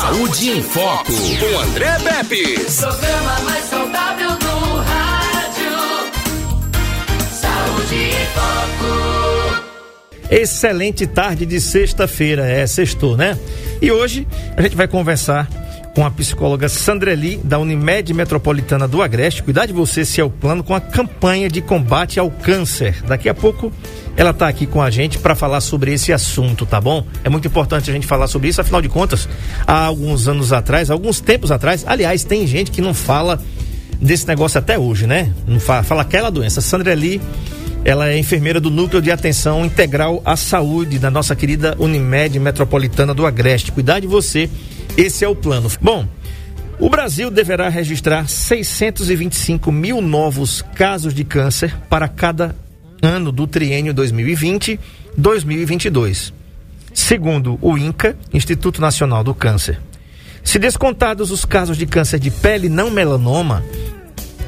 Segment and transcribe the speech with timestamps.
[0.00, 2.54] Saúde em Foco, com André Pepe.
[2.78, 5.72] Programa mais saudável do rádio.
[7.32, 9.64] Saúde em Foco.
[10.30, 13.36] Excelente tarde de sexta-feira, é sextou, né?
[13.82, 14.24] E hoje
[14.56, 15.48] a gente vai conversar
[15.94, 19.42] com a psicóloga Sandreli, da Unimed Metropolitana do Agreste.
[19.42, 23.02] Cuidar de você se é o plano com a campanha de combate ao câncer.
[23.06, 23.72] Daqui a pouco
[24.16, 27.04] ela está aqui com a gente para falar sobre esse assunto, tá bom?
[27.22, 29.28] É muito importante a gente falar sobre isso, afinal de contas,
[29.66, 33.40] há alguns anos atrás, alguns tempos atrás, aliás, tem gente que não fala
[34.00, 35.32] desse negócio até hoje, né?
[35.46, 36.60] Não fala, fala aquela doença.
[36.60, 37.20] Sandreli
[37.84, 43.14] ela é enfermeira do Núcleo de Atenção Integral à Saúde da nossa querida Unimed Metropolitana
[43.14, 43.72] do Agreste.
[43.72, 44.50] Cuidar de você
[44.96, 45.68] esse é o plano.
[45.80, 46.06] Bom,
[46.78, 52.54] o Brasil deverá registrar 625 mil novos casos de câncer para cada
[53.02, 56.32] ano do triênio 2020-2022,
[56.94, 59.80] segundo o INCA, Instituto Nacional do Câncer.
[60.44, 63.64] Se descontados os casos de câncer de pele não melanoma,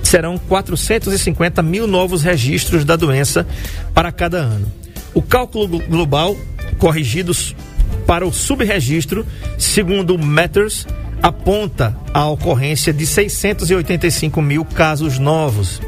[0.02, 3.46] serão 450 mil novos registros da doença
[3.92, 4.72] para cada ano.
[5.12, 6.36] O cálculo global,
[6.78, 7.54] corrigidos
[8.06, 9.26] para o subregistro,
[9.58, 10.86] segundo o Matters,
[11.22, 15.80] aponta a ocorrência de 685 mil casos novos.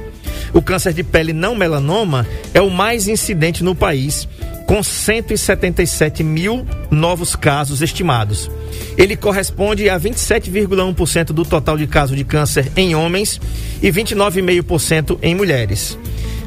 [0.53, 4.29] O câncer de pele não melanoma é o mais incidente no país,
[4.67, 8.51] com 177 mil novos casos estimados.
[8.97, 13.41] Ele corresponde a 27,1% do total de casos de câncer em homens
[13.83, 15.99] e 29,5% em mulheres.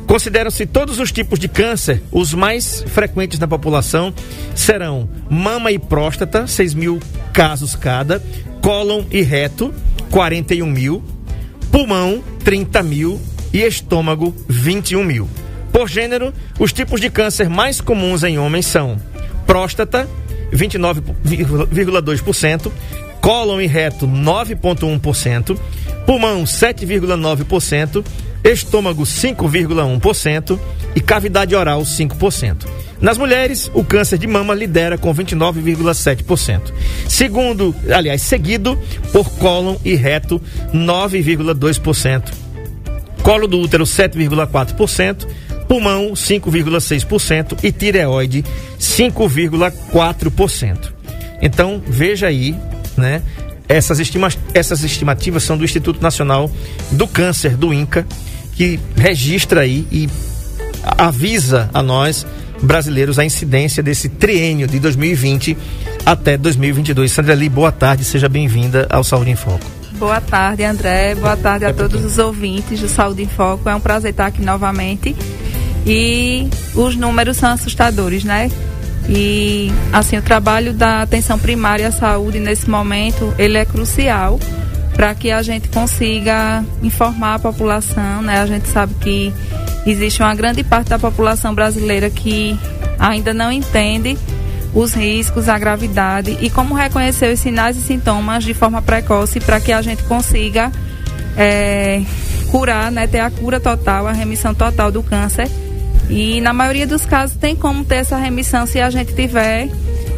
[0.07, 4.13] Consideram-se todos os tipos de câncer, os mais frequentes na população
[4.53, 6.99] serão mama e próstata, 6 mil
[7.33, 8.21] casos cada,
[8.61, 9.73] cólon e reto,
[10.11, 11.03] 41 mil,
[11.71, 13.19] pulmão, 30 mil
[13.51, 15.27] e estômago, 21 mil.
[15.71, 18.97] Por gênero, os tipos de câncer mais comuns em homens são
[19.45, 20.07] próstata,
[20.53, 22.71] 29,2%,
[23.19, 25.57] cólon e reto, 9,1%,
[26.05, 28.05] pulmão, 7,9%,
[28.45, 30.57] estômago 5,1%
[30.95, 32.65] e cavidade oral 5%.
[33.01, 36.71] Nas mulheres, o câncer de mama lidera com 29,7%.
[37.09, 38.79] Segundo, aliás, seguido
[39.11, 40.41] por cólon e reto
[40.73, 42.31] 9,2%.
[43.21, 45.27] Colo do útero 7,4%,
[45.67, 48.45] pulmão 5,6% e tireoide
[48.79, 50.93] 5,4%.
[51.41, 52.55] Então, veja aí,
[52.95, 53.21] né?
[53.67, 56.49] Essas, estima essas estimativas são do Instituto Nacional
[56.91, 58.05] do Câncer, do INCA,
[58.55, 60.09] que registra aí e
[60.97, 62.25] avisa a nós
[62.61, 65.57] brasileiros a incidência desse triênio de 2020
[66.05, 67.11] até 2022.
[67.11, 69.65] Sandra Lee, boa tarde, seja bem-vinda ao Saúde em Foco.
[69.97, 71.15] Boa tarde, André.
[71.15, 73.69] Boa tarde a todos os ouvintes do Saúde em Foco.
[73.69, 75.15] É um prazer estar aqui novamente.
[75.85, 78.49] E os números são assustadores, né?
[79.07, 84.39] E assim, o trabalho da atenção primária à saúde nesse momento, ele é crucial
[84.95, 88.39] para que a gente consiga informar a população, né?
[88.39, 89.33] A gente sabe que
[89.85, 92.57] existe uma grande parte da população brasileira que
[92.97, 94.17] ainda não entende
[94.73, 99.59] os riscos, a gravidade e como reconhecer os sinais e sintomas de forma precoce para
[99.59, 100.71] que a gente consiga
[101.37, 102.01] é,
[102.51, 105.49] curar, né, ter a cura total, a remissão total do câncer.
[106.09, 109.69] E na maioria dos casos tem como ter essa remissão se a gente tiver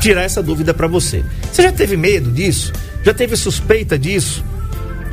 [0.00, 1.24] tirar essa dúvida para você.
[1.52, 2.72] Você já teve medo disso?
[3.04, 4.44] Já teve suspeita disso?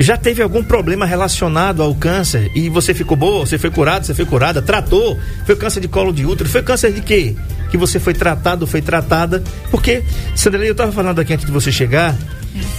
[0.00, 4.14] Já teve algum problema relacionado ao câncer e você ficou boa, você foi curado, você
[4.14, 5.18] foi curada, tratou?
[5.44, 6.48] Foi câncer de colo de útero?
[6.48, 7.34] Foi câncer de quê?
[7.68, 9.42] Que você foi tratado, foi tratada?
[9.70, 10.04] Porque,
[10.36, 12.16] Sandra, eu estava falando aqui antes de você chegar,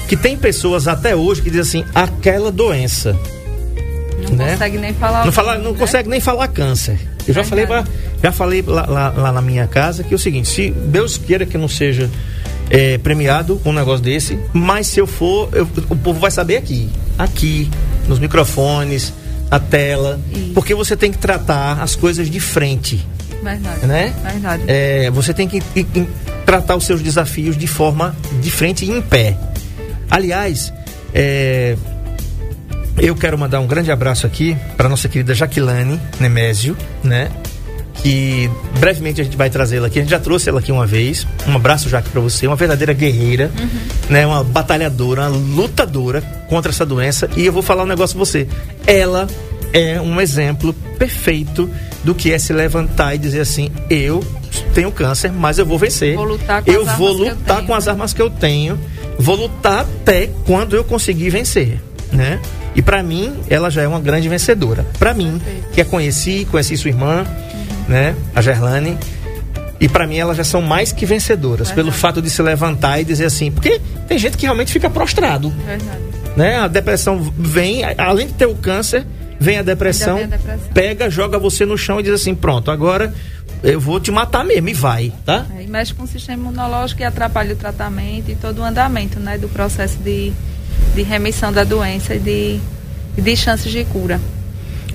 [0.07, 3.13] que tem pessoas até hoje que dizem assim, aquela doença.
[4.29, 4.51] Não né?
[4.53, 5.25] consegue nem falar.
[5.25, 5.77] Não, fala, não né?
[5.77, 6.99] consegue nem falar câncer.
[7.27, 7.83] Eu já falei, pra,
[8.21, 11.45] já falei lá, lá, lá, na minha casa que é o seguinte: se Deus queira
[11.45, 12.09] que não seja
[12.69, 16.89] é, premiado um negócio desse, mas se eu for, eu, o povo vai saber aqui,
[17.17, 17.69] aqui,
[18.07, 19.13] nos microfones,
[19.49, 20.51] a tela, Isso.
[20.53, 23.05] porque você tem que tratar as coisas de frente,
[23.41, 23.85] Verdade.
[23.85, 24.13] né?
[24.23, 24.63] Verdade.
[24.67, 25.61] É, você tem que
[26.45, 29.37] tratar os seus desafios de forma de frente e em pé.
[30.09, 30.73] Aliás,
[31.13, 31.75] é,
[32.97, 37.31] eu quero mandar um grande abraço aqui para nossa querida Jaquilane Nemésio, né?
[38.01, 38.49] Que
[38.79, 39.99] brevemente a gente vai trazê-la aqui.
[39.99, 41.27] A gente já trouxe ela aqui uma vez.
[41.47, 42.47] Um abraço, Jaque, para você.
[42.47, 43.51] Uma verdadeira guerreira,
[44.09, 44.25] né?
[44.25, 47.29] Uma batalhadora, uma lutadora contra essa doença.
[47.35, 48.47] E eu vou falar um negócio pra você.
[48.87, 49.27] Ela
[49.73, 51.69] é um exemplo perfeito
[52.03, 54.23] do que é se levantar e dizer assim: eu
[54.73, 56.15] tenho câncer, mas eu vou vencer.
[56.15, 58.79] Vou lutar com eu as vou eu lutar tenho, com as armas que eu tenho.
[59.17, 61.81] Vou lutar até quando eu conseguir vencer,
[62.11, 62.39] né?
[62.75, 64.85] E pra mim, ela já é uma grande vencedora.
[64.97, 65.41] Pra mim,
[65.73, 67.25] que a conheci, conheci sua irmã,
[67.89, 68.97] né, a Gerlane,
[69.79, 73.03] e pra mim elas já são mais que vencedoras, pelo fato de se levantar e
[73.03, 75.99] dizer assim, porque tem gente que realmente fica prostrado, Verdade.
[76.37, 76.57] né?
[76.59, 79.05] A depressão vem, além de ter o câncer,
[79.39, 80.67] vem a depressão, vem a depressão.
[80.73, 83.13] pega, joga você no chão e diz assim, pronto, agora
[83.63, 85.45] eu vou te matar mesmo e vai, tá?
[85.57, 89.19] É, e mexe com o sistema imunológico e atrapalha o tratamento e todo o andamento
[89.19, 90.31] né, do processo de,
[90.93, 92.59] de remissão da doença e de,
[93.21, 94.19] de chances de cura.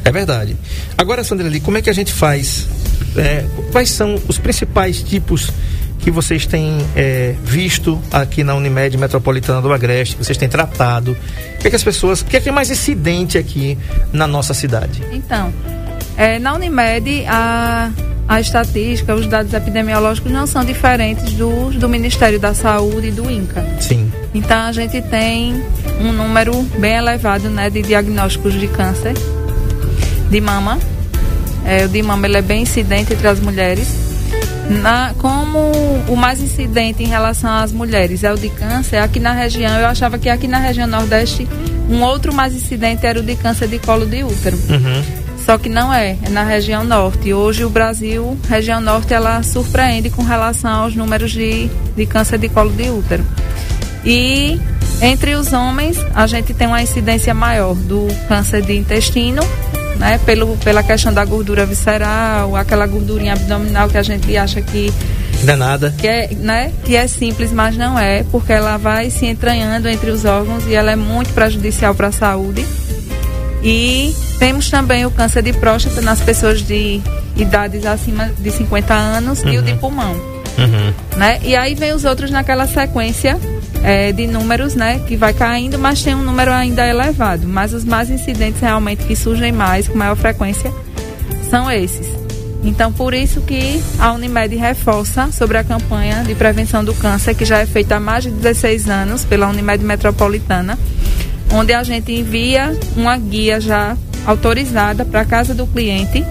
[0.05, 0.57] É verdade.
[0.99, 2.69] Agora, Sandra Lee, como é que a gente faz?
[3.17, 5.51] É, quais são os principais tipos
[5.99, 11.17] que vocês têm é, visto aqui na Unimed Metropolitana do Agreste, que vocês têm tratado?
[11.55, 12.21] O que, é que as pessoas.
[12.21, 13.79] O que é que é mais incidente aqui
[14.13, 15.03] na nossa cidade?
[15.13, 15.53] Então,
[16.17, 17.91] é, na Unimed, a,
[18.29, 23.31] a estatística, os dados epidemiológicos não são diferentes dos do Ministério da Saúde e do
[23.31, 23.65] INCA.
[23.81, 24.13] Sim.
[24.35, 25.55] Então, a gente tem
[26.01, 29.15] um número bem elevado né, de diagnósticos de câncer
[30.31, 30.79] de mama.
[31.65, 33.89] É, o de mama ele é bem incidente entre as mulheres.
[34.69, 35.59] Na- como
[36.09, 39.87] o mais incidente em relação às mulheres é o de câncer, aqui na região, eu
[39.87, 41.47] achava que aqui na região Nordeste,
[41.89, 44.57] um outro mais incidente era o de câncer de colo de útero.
[44.71, 45.03] Uhum.
[45.45, 47.35] Só que não é, é na região norte.
[47.35, 52.49] Hoje o Brasil, região norte, ela surpreende com relação aos números de, de câncer de
[52.49, 53.23] colo de útero.
[54.03, 54.59] E
[55.03, 59.43] entre os homens, a gente tem uma incidência maior do câncer de intestino,
[59.99, 60.19] né?
[60.25, 64.93] Pelo, pela questão da gordura visceral, aquela gordurinha abdominal que a gente acha que
[65.45, 65.95] Não é nada.
[65.97, 70.11] que é, né, que é simples, mas não é, porque ela vai se entranhando entre
[70.11, 72.65] os órgãos e ela é muito prejudicial para a saúde.
[73.63, 77.01] E temos também o câncer de próstata nas pessoas de
[77.37, 80.13] idades acima de 50 anos e o de pulmão.
[80.59, 80.93] Uhum.
[81.17, 81.41] Né?
[81.43, 83.39] E aí vem os outros naquela sequência
[83.85, 85.01] eh, de números, né?
[85.07, 87.47] Que vai caindo, mas tem um número ainda elevado.
[87.47, 90.73] Mas os mais incidentes realmente que surgem mais, com maior frequência,
[91.51, 92.09] são esses.
[92.65, 97.45] Então, por isso que a Unimed reforça sobre a campanha de prevenção do câncer, que
[97.45, 100.79] já é feita há mais de 16 anos pela Unimed Metropolitana,
[101.53, 103.95] onde a gente envia uma guia já
[104.25, 106.25] autorizada para a casa do cliente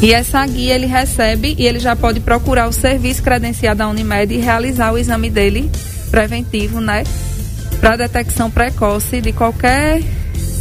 [0.00, 4.34] e essa guia ele recebe e ele já pode procurar o serviço credenciado da Unimed
[4.34, 5.70] e realizar o exame dele
[6.14, 7.02] preventivo, né?
[7.80, 10.00] Para detecção precoce de qualquer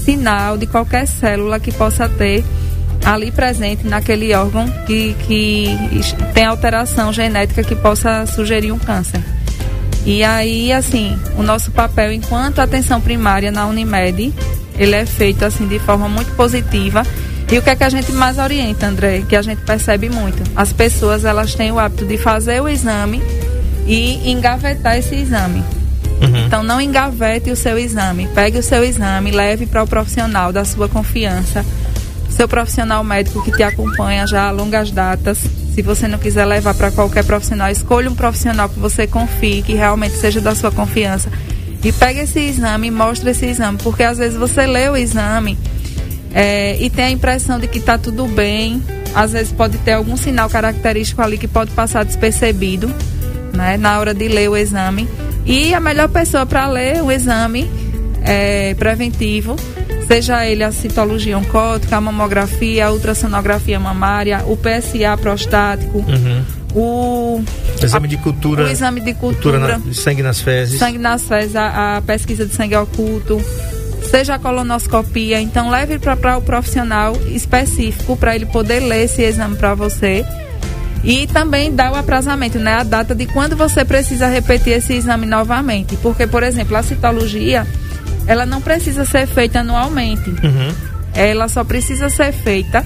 [0.04, 2.44] sinal, de qualquer célula que possa ter
[3.06, 5.68] ali presente naquele órgão que, que
[6.34, 9.22] tem alteração genética que possa sugerir um câncer.
[10.08, 14.34] E aí, assim, o nosso papel enquanto atenção primária na Unimed,
[14.80, 17.04] ele é feito assim de forma muito positiva.
[17.52, 19.22] E o que é que a gente mais orienta, André?
[19.30, 20.42] Que a gente percebe muito.
[20.56, 23.22] As pessoas, elas têm o hábito de fazer o exame
[23.86, 25.63] e engavetar esse exame.
[26.46, 28.28] Então não engavete o seu exame.
[28.34, 31.66] Pegue o seu exame, leve para o profissional da sua confiança.
[32.30, 35.38] Seu profissional médico que te acompanha já a longas datas.
[35.74, 39.74] Se você não quiser levar para qualquer profissional, escolha um profissional que você confie, que
[39.74, 41.30] realmente seja da sua confiança.
[41.84, 43.78] E pegue esse exame e mostre esse exame.
[43.80, 45.58] Porque às vezes você lê o exame
[46.34, 48.82] é, e tem a impressão de que está tudo bem.
[49.13, 52.92] Às vezes pode ter algum sinal característico ali que pode passar despercebido
[53.53, 55.07] né, na hora de ler o exame.
[55.45, 57.69] E a melhor pessoa para ler o exame
[58.22, 59.55] é, preventivo,
[60.07, 66.43] seja ele a citologia oncótica, a mamografia, a ultrassonografia mamária, o PSA prostático, Uhum.
[66.74, 67.43] o,
[67.81, 68.63] Exame de cultura.
[68.65, 70.79] o exame de cultura cultura, na- sangue nas fezes.
[70.79, 73.41] sangue nas fezes, a, a pesquisa de sangue oculto,
[74.10, 75.41] seja a colonoscopia.
[75.41, 80.24] Então, leve para o profissional específico para ele poder ler esse exame para você.
[81.03, 82.75] E também dá o aprazamento, né?
[82.75, 85.98] A data de quando você precisa repetir esse exame novamente.
[85.98, 87.67] Porque, por exemplo, a citologia,
[88.25, 90.29] ela não precisa ser feita anualmente.
[90.29, 90.74] Uhum.
[91.13, 92.86] Ela só precisa ser feita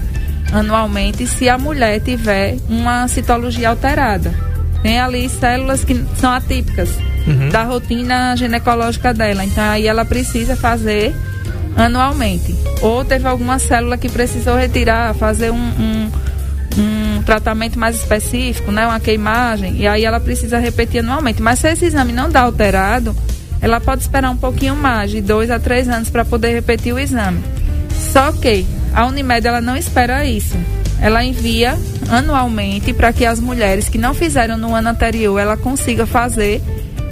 [0.52, 4.34] anualmente se a mulher tiver uma citologia alterada.
[4.82, 6.88] Tem ali células que são atípicas
[7.26, 7.50] Uhum.
[7.50, 9.44] da rotina ginecológica dela.
[9.44, 11.14] Então aí ela precisa fazer
[11.76, 12.56] anualmente.
[12.80, 16.10] Ou teve alguma célula que precisou retirar, fazer um, um,
[16.78, 18.86] um tratamento mais específico, né?
[18.86, 21.42] Uma queimagem, e aí ela precisa repetir anualmente.
[21.42, 23.14] Mas se esse exame não dá alterado,
[23.60, 26.98] ela pode esperar um pouquinho mais, de dois a três anos, para poder repetir o
[26.98, 27.42] exame.
[28.12, 30.56] Só que a Unimed ela não espera isso.
[31.00, 36.06] Ela envia anualmente para que as mulheres que não fizeram no ano anterior ela consiga
[36.06, 36.60] fazer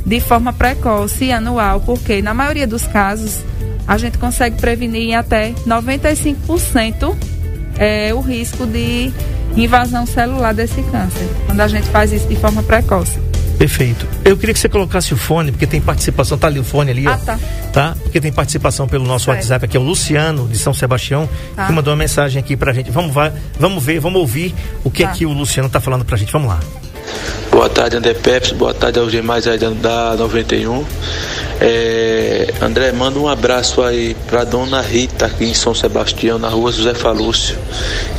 [0.05, 3.45] de forma precoce e anual, porque na maioria dos casos
[3.87, 7.15] a gente consegue prevenir em até 95%
[7.79, 9.13] é, o risco de
[9.57, 13.19] invasão celular desse câncer, quando a gente faz isso de forma precoce.
[13.59, 14.07] Perfeito.
[14.23, 17.07] Eu queria que você colocasse o fone, porque tem participação, tá ali o fone ali,
[17.07, 17.25] Ah, ó.
[17.25, 17.39] tá.
[17.73, 17.97] Tá?
[18.03, 19.39] Porque tem participação pelo nosso Certo.
[19.39, 21.67] WhatsApp aqui, é o Luciano, de São Sebastião, Tá.
[21.67, 22.91] que mandou uma mensagem aqui pra gente.
[22.91, 25.11] Vamos, vai, vamos ver, vamos ouvir o que Tá.
[25.11, 26.31] é que o Luciano tá falando pra gente.
[26.33, 26.61] Vamos lá.
[27.51, 28.53] Boa tarde, André Peps.
[28.53, 30.85] Boa tarde aos demais aí da, da 91.
[31.61, 36.71] É, André, manda um abraço aí pra dona Rita aqui em São Sebastião, na rua
[36.71, 37.57] José Falúcio,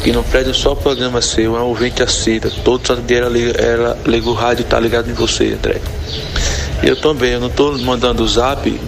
[0.04, 2.52] que não perde só o programa seu, é um ouvinte assíduo.
[2.64, 5.80] Todo santo dia ela, ela liga o rádio tá ligado em você, André.
[6.82, 8.80] Eu também, eu não tô mandando o zap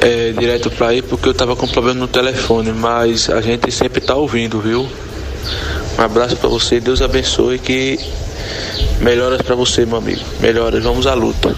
[0.00, 4.00] é, direto pra aí porque eu tava com problema no telefone, mas a gente sempre
[4.00, 4.86] tá ouvindo, viu?
[5.98, 7.98] Um abraço pra você, Deus abençoe que
[9.00, 10.20] melhoras pra você, meu amigo.
[10.40, 11.54] Melhoras, vamos à luta.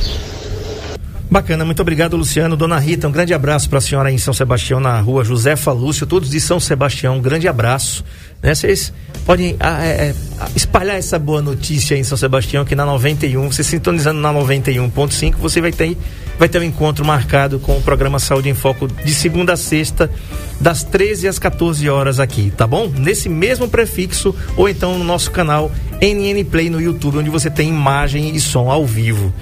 [1.32, 2.58] Bacana, muito obrigado, Luciano.
[2.58, 5.72] Dona Rita, um grande abraço para a senhora aí em São Sebastião, na rua Josefa
[5.72, 8.04] Lúcio, todos de São Sebastião, um grande abraço.
[8.42, 8.54] Né?
[8.54, 8.92] Vocês
[9.24, 12.84] podem ah, é, é, ah, espalhar essa boa notícia aí em São Sebastião, que na
[12.84, 15.96] 91, você sintonizando na 91.5, você vai ter,
[16.38, 20.10] vai ter um encontro marcado com o programa Saúde em Foco de segunda a sexta,
[20.60, 22.92] das 13 às 14 horas aqui, tá bom?
[22.94, 27.70] Nesse mesmo prefixo, ou então no nosso canal NN Play no YouTube, onde você tem
[27.70, 29.32] imagem e som ao vivo.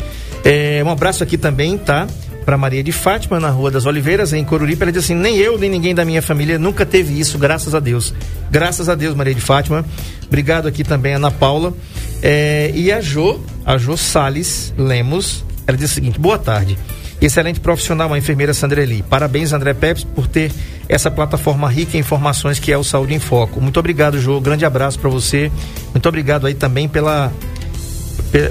[0.45, 2.07] É, um abraço aqui também, tá?
[2.45, 4.83] Para Maria de Fátima, na Rua das Oliveiras, em Coruripe.
[4.83, 7.81] Ela diz assim: nem eu, nem ninguém da minha família nunca teve isso, graças a
[7.81, 8.15] Deus.
[8.51, 9.85] Graças a Deus, Maria de Fátima.
[10.27, 11.75] Obrigado aqui também, Ana Paula.
[12.23, 16.79] É, e a Jo, a Jo Salles Lemos, ela diz o seguinte: boa tarde.
[17.21, 19.03] Excelente profissional, a enfermeira Sandreli.
[19.03, 20.51] Parabéns, André Peps, por ter
[20.89, 23.61] essa plataforma rica em informações que é o Saúde em Foco.
[23.61, 24.41] Muito obrigado, Jo.
[24.41, 25.53] Grande abraço para você.
[25.93, 27.60] Muito obrigado aí também pela pe-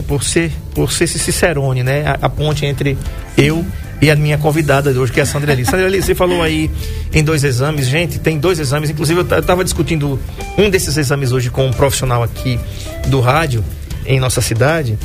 [0.07, 2.05] por ser por ser esse cicerone, né?
[2.05, 2.97] A, a ponte entre
[3.37, 3.65] eu
[4.01, 5.65] e a minha convidada de hoje, que é a Sandra Eli.
[5.65, 6.69] Sandra Eli, você falou aí
[7.13, 10.19] em dois exames, gente, tem dois exames, inclusive eu estava discutindo
[10.57, 12.59] um desses exames hoje com um profissional aqui
[13.07, 13.63] do rádio
[14.05, 14.97] em nossa cidade.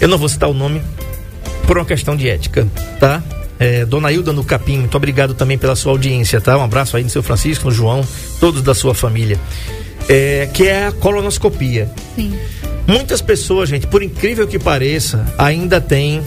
[0.00, 0.80] Eu não vou citar o nome
[1.66, 2.66] por uma questão de ética,
[3.00, 3.22] tá?
[3.58, 6.56] É, Dona Hilda no Capim, muito obrigado também pela sua audiência, tá?
[6.58, 8.06] Um abraço aí no seu Francisco, no João,
[8.38, 9.38] todos da sua família.
[10.08, 11.90] É, que é a colonoscopia.
[12.14, 12.38] Sim.
[12.86, 16.22] Muitas pessoas, gente, por incrível que pareça, ainda tem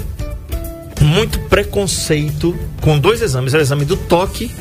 [1.01, 3.53] muito preconceito com dois exames.
[3.53, 4.51] É o exame do toque,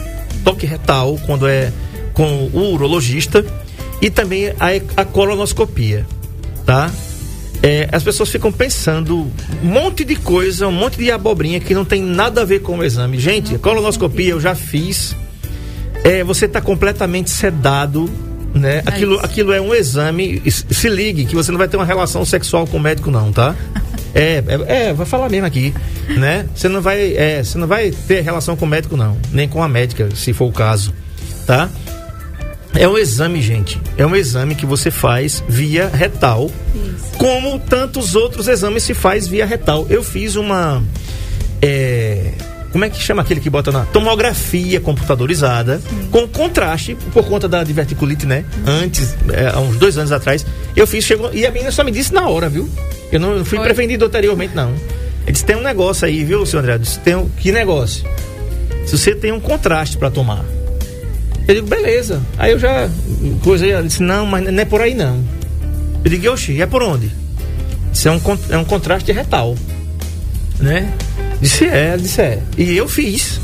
[0.45, 1.73] toque retal, quando é
[2.13, 3.45] com o urologista,
[4.01, 6.07] e também a, a colonoscopia,
[6.65, 6.91] tá?
[7.63, 9.31] É, as pessoas ficam pensando
[9.63, 12.79] um monte de coisa, um monte de abobrinha que não tem nada a ver com
[12.79, 13.19] o exame.
[13.19, 15.17] Gente, a colonoscopia eu já fiz.
[16.05, 18.09] É, você está completamente sedado,
[18.55, 18.83] né?
[18.85, 19.25] É aquilo, isso.
[19.25, 20.43] aquilo é um exame.
[20.51, 23.33] Se se ligue que você não vai ter uma relação sexual com o médico, não,
[23.33, 23.55] tá?
[24.15, 25.73] É, é, é, vai falar mesmo aqui,
[26.17, 26.47] né?
[26.55, 29.63] Você não vai, é, você não vai ter relação com o médico, não, nem com
[29.63, 30.95] a médica, se for o caso,
[31.47, 31.69] tá?
[32.75, 33.81] É um exame, gente.
[33.97, 37.19] É um exame que você faz via retal, Isso.
[37.19, 39.87] como tantos outros exames se faz via retal.
[39.91, 40.83] Eu fiz uma.
[42.79, 45.83] Como é que chama aquele que bota na tomografia computadorizada
[46.13, 48.45] com contraste por conta da diverticulite, né?
[48.65, 51.91] Antes, é, há uns dois anos atrás, eu fiz, chegou e a menina só me
[51.91, 52.71] disse na hora, viu?
[53.11, 53.67] Eu não fui Foi?
[53.67, 54.73] prevenido anteriormente, não.
[55.25, 56.75] Ele disse: tem um negócio aí, viu, senhor André?
[56.75, 58.09] Eu disse, tem um, que negócio?
[58.87, 60.45] Se você tem um contraste para tomar.
[61.49, 62.23] Eu digo, beleza.
[62.39, 62.89] Aí eu já
[63.43, 65.21] coisei, ela disse, não, mas não é por aí não.
[66.05, 67.11] Eu digo, oxi, é por onde?
[67.93, 68.21] Isso é um,
[68.51, 69.57] é um contraste retal.
[70.61, 70.93] Né?
[71.41, 72.43] Disse, é, disse, é.
[72.57, 73.41] E eu fiz.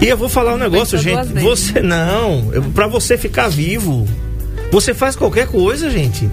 [0.00, 1.28] E eu vou falar um negócio, gente.
[1.28, 4.06] vezes, Você não, eu, pra você ficar vivo,
[4.70, 6.28] você faz qualquer coisa, gente.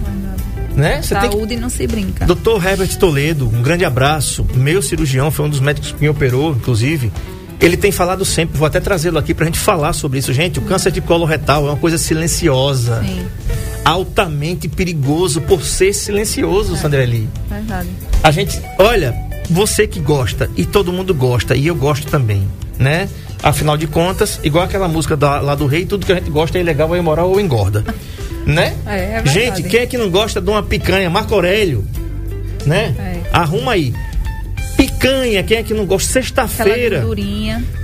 [0.76, 1.00] Né?
[1.02, 2.26] Você tem Saúde não se brinca.
[2.26, 2.64] Dr.
[2.64, 4.46] Herbert Toledo, um grande abraço.
[4.54, 7.10] Meu cirurgião, foi um dos médicos que me operou, inclusive.
[7.58, 10.32] Ele tem falado sempre, vou até trazê-lo aqui pra gente falar sobre isso.
[10.32, 13.26] Gente, o câncer de colo retal é uma coisa silenciosa, Sim,
[13.82, 17.26] altamente perigoso por ser silencioso, Sandreli.
[17.48, 17.88] verdade.
[18.22, 19.14] A gente, olha,
[19.50, 22.46] você que gosta, e todo mundo gosta, e eu gosto também,
[22.78, 23.08] né?
[23.42, 26.58] Afinal de contas, igual aquela música da- lá do rei, tudo que a gente gosta
[26.58, 27.84] é ilegal, é imoral ou engorda.
[28.46, 28.74] né?
[28.86, 29.30] É, é verdade.
[29.32, 31.10] gente, quem é que não gosta de uma picanha?
[31.10, 31.84] Marco Aurélio,
[32.64, 32.94] né?
[32.98, 33.20] É.
[33.32, 33.92] Arruma aí.
[34.76, 36.12] Pi- picanha, quem é que não gosta?
[36.12, 37.04] Sexta-feira.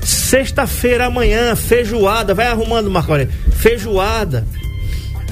[0.03, 2.35] Sexta-feira amanhã, feijoada.
[2.35, 3.33] Vai arrumando, Marco Aurélio.
[3.53, 4.47] Feijoada.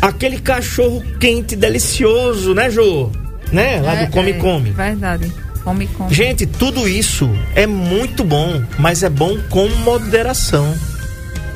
[0.00, 3.10] Aquele cachorro quente, delicioso, né, Jô?
[3.52, 3.80] Né?
[3.82, 4.70] Lá É, do Come é, Come.
[4.70, 5.32] Verdade.
[5.62, 6.12] Come Come.
[6.12, 10.74] Gente, tudo isso é muito bom, mas é bom com moderação.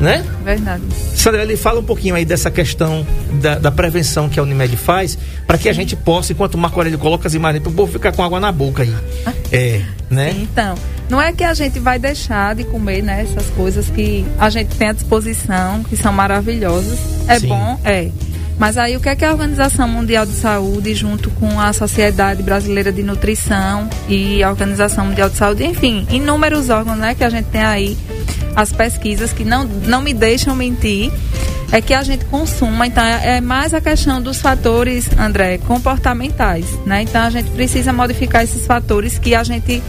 [0.00, 0.24] Né?
[0.42, 0.82] Verdade.
[1.14, 3.06] Sandra, ele fala um pouquinho aí dessa questão
[3.40, 6.78] da, da prevenção que a Unimed faz, para que a gente possa, enquanto o Marco
[6.80, 8.94] Aurélio coloca as imagens, o povo ficar com água na boca aí.
[9.52, 10.34] É, né?
[10.36, 10.74] Então,
[11.08, 14.74] não é que a gente vai deixar de comer, né, essas coisas que a gente
[14.74, 16.98] tem à disposição, que são maravilhosas.
[17.28, 17.48] É Sim.
[17.48, 18.10] bom, é.
[18.58, 22.42] Mas aí o que é que a Organização Mundial de Saúde, junto com a Sociedade
[22.42, 27.30] Brasileira de Nutrição e a Organização Mundial de Saúde, enfim, inúmeros órgãos, né, que a
[27.30, 27.98] gente tem aí,
[28.54, 31.10] as pesquisas que não, não me deixam mentir,
[31.72, 36.66] é que a gente consuma, então é é mais a questão dos fatores, André, comportamentais,
[36.86, 37.02] né?
[37.02, 39.82] Então a gente precisa modificar esses fatores que a gente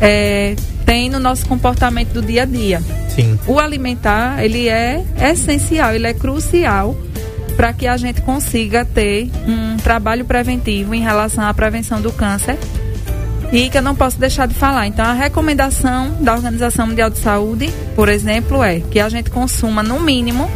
[0.00, 2.82] é, tem no nosso comportamento do dia a dia.
[3.14, 3.38] Sim.
[3.46, 6.96] O alimentar, ele é essencial, ele é crucial
[7.60, 12.56] para que a gente consiga ter um trabalho preventivo em relação à prevenção do câncer.
[13.52, 14.86] E que eu não posso deixar de falar.
[14.86, 19.82] Então, a recomendação da Organização Mundial de Saúde, por exemplo, é que a gente consuma
[19.82, 20.50] no mínimo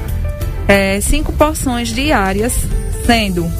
[0.66, 2.54] é, cinco porções diárias,
[3.04, 3.52] sendo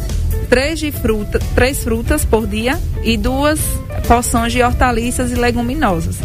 [0.49, 3.61] três, de fruta, três frutas por dia e duas
[4.09, 6.17] porções de hortaliças e leguminosas.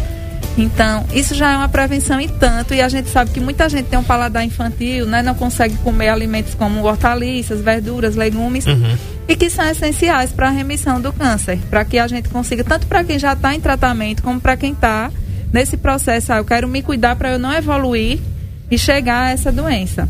[0.58, 3.86] Então, isso já é uma prevenção e tanto, e a gente sabe que muita gente
[3.86, 5.22] tem um paladar infantil, né?
[5.22, 8.64] Não consegue comer alimentos como hortaliças, verduras, legumes,
[9.28, 12.86] e que são essenciais para a remissão do câncer, para que a gente consiga, tanto
[12.86, 15.10] para quem já está em tratamento, como para quem está
[15.52, 18.18] nesse processo, ah, eu quero me cuidar para eu não evoluir
[18.70, 20.08] e chegar a essa doença.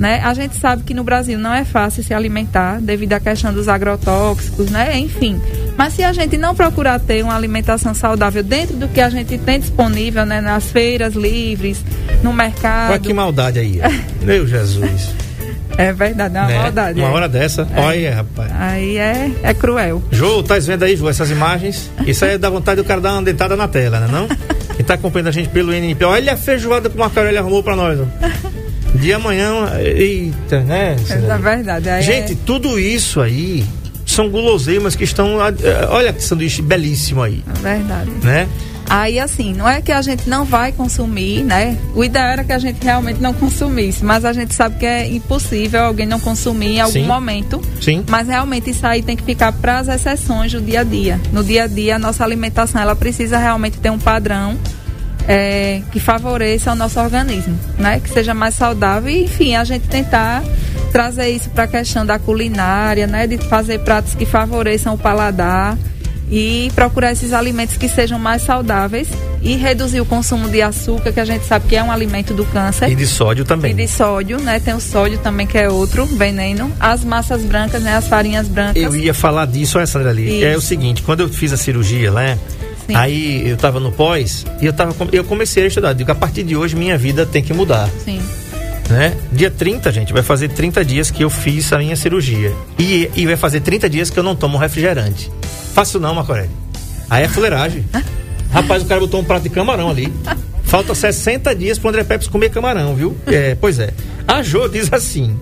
[0.00, 0.18] Né?
[0.24, 3.68] A gente sabe que no Brasil não é fácil se alimentar devido à questão dos
[3.68, 4.98] agrotóxicos, né?
[4.98, 5.38] Enfim.
[5.76, 9.36] Mas se a gente não procurar ter uma alimentação saudável dentro do que a gente
[9.36, 10.40] tem disponível, né?
[10.40, 11.84] Nas feiras livres,
[12.22, 12.92] no mercado.
[12.92, 13.78] Olha que maldade aí.
[14.24, 15.14] Meu Jesus.
[15.76, 16.58] É verdade, é uma né?
[16.58, 16.98] maldade.
[16.98, 17.12] Uma é.
[17.12, 17.68] hora dessa.
[17.76, 18.50] Olha, rapaz.
[18.58, 20.02] Aí é, é cruel.
[20.10, 21.90] Jô, tá vendo aí, Jô, essas imagens?
[22.06, 24.26] Isso aí dá vontade do cara dar uma dentada na tela, né não?
[24.76, 27.62] Quem tá acompanhando a gente pelo NP, olha a feijoada que o Marco Aurélio arrumou
[27.62, 28.49] pra nós, ó.
[28.94, 30.96] De amanhã, eita, né?
[31.08, 31.88] É verdade.
[31.88, 33.64] Aí Gente, é- tudo isso aí
[34.04, 35.40] são guloseimas que estão.
[35.40, 35.52] ah,
[35.90, 38.10] Olha que sanduíche belíssimo aí, é verdade.
[38.22, 38.48] né?
[38.92, 41.78] Aí, assim, não é que a gente não vai consumir, né?
[41.94, 45.06] O ideal era que a gente realmente não consumisse, mas a gente sabe que é
[45.06, 47.06] impossível alguém não consumir em algum Sim.
[47.06, 47.62] momento.
[47.80, 48.02] Sim.
[48.08, 51.20] Mas realmente isso aí tem que ficar para as exceções do dia a dia.
[51.32, 54.58] No dia a dia, a nossa alimentação ela precisa realmente ter um padrão
[55.28, 58.00] é, que favoreça o nosso organismo, né?
[58.00, 60.42] Que seja mais saudável e, enfim, a gente tentar
[60.92, 63.26] trazer isso para a questão da culinária, né?
[63.26, 65.76] De fazer pratos que favoreçam o paladar
[66.30, 69.08] e procurar esses alimentos que sejam mais saudáveis
[69.42, 72.44] e reduzir o consumo de açúcar, que a gente sabe que é um alimento do
[72.44, 72.88] câncer.
[72.88, 73.72] E de sódio também.
[73.72, 74.60] E de sódio, né?
[74.60, 76.70] Tem o sódio também, que é outro veneno.
[76.78, 77.96] As massas brancas, né?
[77.96, 78.80] As farinhas brancas.
[78.80, 80.44] Eu ia falar disso, olha, Sandra ali.
[80.44, 82.38] É o seguinte, quando eu fiz a cirurgia, né?
[82.90, 82.96] Sim.
[82.96, 85.92] Aí eu tava no pós e eu, tava, eu comecei a estudar.
[85.92, 87.88] Digo, a partir de hoje minha vida tem que mudar.
[88.04, 88.20] Sim.
[88.88, 89.16] né?
[89.32, 92.52] Dia 30, gente, vai fazer 30 dias que eu fiz a minha cirurgia.
[92.78, 95.30] E, e vai fazer 30 dias que eu não tomo refrigerante.
[95.72, 96.50] Faço não, Macorelli.
[97.08, 97.84] Aí é fuleiragem.
[98.50, 100.12] Rapaz, o cara botou um prato de camarão ali.
[100.64, 103.16] Falta 60 dias pro André Peps comer camarão, viu?
[103.26, 103.92] É, pois é.
[104.26, 105.36] A Jo diz assim: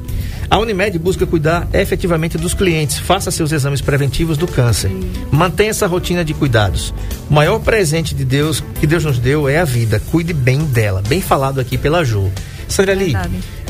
[0.50, 2.98] a Unimed busca cuidar efetivamente dos clientes.
[2.98, 4.90] Faça seus exames preventivos do câncer.
[5.30, 6.92] Mantenha essa rotina de cuidados.
[7.30, 10.00] O maior presente de Deus que Deus nos deu é a vida.
[10.10, 11.02] Cuide bem dela.
[11.06, 12.30] Bem falado aqui pela Jo.
[12.66, 13.16] Sandra Lee,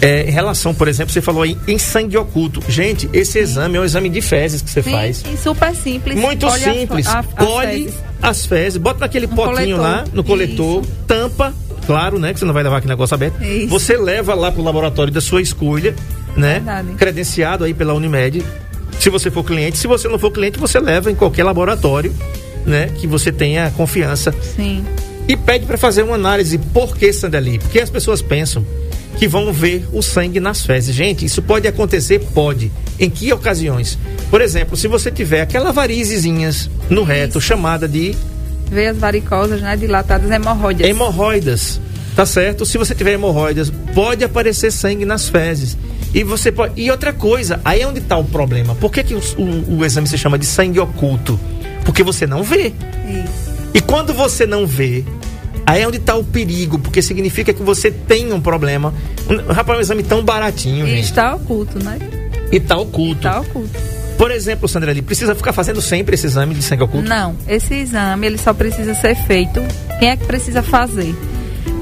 [0.02, 2.60] é, em relação, por exemplo, você falou aí em sangue oculto.
[2.68, 5.16] Gente, esse exame é um exame de fezes que você Sim, faz.
[5.18, 6.18] sim, super simples.
[6.18, 7.06] Muito a- simples.
[7.06, 7.94] a- as Colhe fezes.
[8.20, 9.80] as fezes, bota naquele No potinho coletor.
[9.80, 10.90] lá, no coletor, Isso.
[11.06, 11.54] tampa,
[11.86, 12.32] claro, né?
[12.32, 13.40] Que você não vai levar aquele negócio aberto.
[13.40, 13.68] Isso.
[13.68, 15.94] Você leva lá pro laboratório da sua escolha,
[16.36, 16.54] né?
[16.54, 16.94] Verdade.
[16.94, 18.44] Credenciado aí pela Unimed.
[18.98, 22.14] Se você for cliente, se você não for cliente, você leva em qualquer laboratório,
[22.66, 22.90] né?
[22.96, 24.84] Que você tenha confiança Sim.
[25.28, 26.58] e pede para fazer uma análise.
[26.58, 27.58] Por que, Sandali?
[27.58, 28.64] Porque as pessoas pensam
[29.16, 30.94] que vão ver o sangue nas fezes.
[30.94, 32.20] Gente, isso pode acontecer?
[32.34, 32.70] Pode.
[32.98, 33.98] Em que ocasiões?
[34.30, 38.16] Por exemplo, se você tiver aquela varizezinhas no reto, chamada de
[38.70, 39.76] Veias varicosas, né?
[39.76, 40.86] Dilatadas, hemorroides.
[40.86, 41.80] hemorroidas,
[42.14, 42.66] tá certo?
[42.66, 45.76] Se você tiver hemorroidas, pode aparecer sangue nas fezes.
[46.14, 46.80] E você pode.
[46.80, 48.74] E outra coisa, aí é onde está o problema.
[48.74, 51.38] Por que, que o, o- o exame se chama de sangue oculto?
[51.84, 52.72] Porque você não vê.
[53.06, 53.48] Isso.
[53.74, 55.04] E quando você não vê,
[55.66, 58.94] aí é onde está o perigo, porque significa que você tem um problema.
[59.28, 61.04] Um, rapaz, é um exame tão baratinho, E gente.
[61.04, 61.98] está oculto, né?
[62.50, 63.26] E tá oculto.
[63.26, 63.78] Está oculto.
[64.16, 67.08] Por exemplo, Sandra, ele precisa ficar fazendo sempre esse exame de sangue oculto?
[67.08, 69.60] Não, esse exame ele só precisa ser feito.
[70.00, 71.14] Quem é que precisa fazer?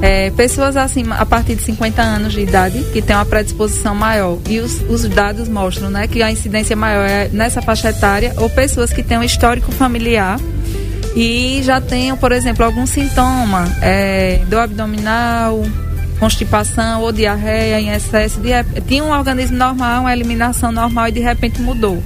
[0.03, 4.39] É, pessoas acima, a partir de 50 anos de idade, que tem uma predisposição maior,
[4.49, 8.51] e os, os dados mostram né, que a incidência maior é nessa faixa etária, ou
[8.51, 10.39] pessoas que têm um histórico familiar
[11.17, 15.63] e já tenham, por exemplo, algum sintoma é, do abdominal,
[16.19, 18.51] constipação ou diarreia em excesso, de,
[18.87, 22.03] tinha um organismo normal, uma eliminação normal e de repente mudou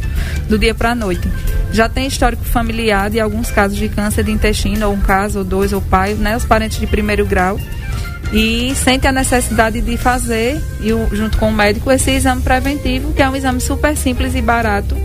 [0.49, 1.29] do dia para a noite.
[1.73, 5.45] Já tem histórico familiar de alguns casos de câncer de intestino, ou um caso, ou
[5.45, 7.59] dois, ou pai, né, os parentes de primeiro grau
[8.33, 10.61] e sente a necessidade de fazer,
[11.13, 14.97] junto com o médico, esse exame preventivo, que é um exame super simples e barato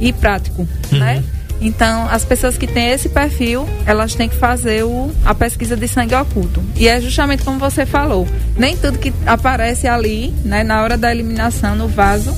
[0.00, 0.98] e prático, Uhum.
[0.98, 1.22] né?
[1.64, 5.88] Então, as pessoas que têm esse perfil, elas têm que fazer o, a pesquisa de
[5.88, 6.62] sangue oculto.
[6.76, 11.10] E é justamente como você falou, nem tudo que aparece ali, né, na hora da
[11.10, 12.34] eliminação no vaso,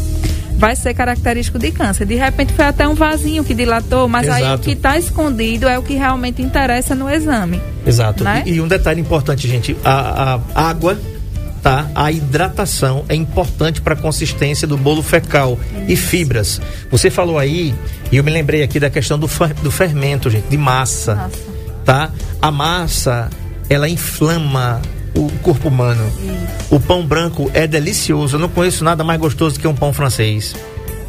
[0.57, 2.07] vai ser característico de câncer.
[2.07, 4.62] De repente foi até um vasinho que dilatou, mas aí o Exato.
[4.62, 7.61] que está escondido é o que realmente interessa no exame.
[7.85, 8.23] Exato.
[8.25, 8.45] Né?
[8.47, 10.97] E, e um detalhe importante, gente: a, a água,
[11.62, 11.90] tá?
[11.95, 16.61] A hidratação é importante para a consistência do bolo fecal e fibras.
[16.90, 17.75] Você falou aí,
[18.11, 19.29] e eu me lembrei aqui da questão do,
[19.62, 21.31] do fermento, gente, de massa,
[21.85, 22.11] tá?
[22.40, 23.31] A massa,
[23.69, 24.81] ela inflama
[25.14, 26.05] o corpo humano.
[26.71, 28.37] O pão branco é delicioso.
[28.37, 30.55] Eu não conheço nada mais gostoso que um pão francês.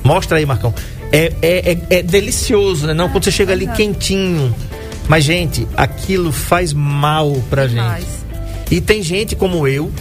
[0.03, 0.73] Mostra aí, Marcão.
[1.11, 2.93] É, é, é, é delicioso, né?
[2.93, 4.53] Não, quando você chega ali quentinho.
[5.07, 8.05] Mas, gente, aquilo faz mal pra gente.
[8.69, 9.91] E tem gente como eu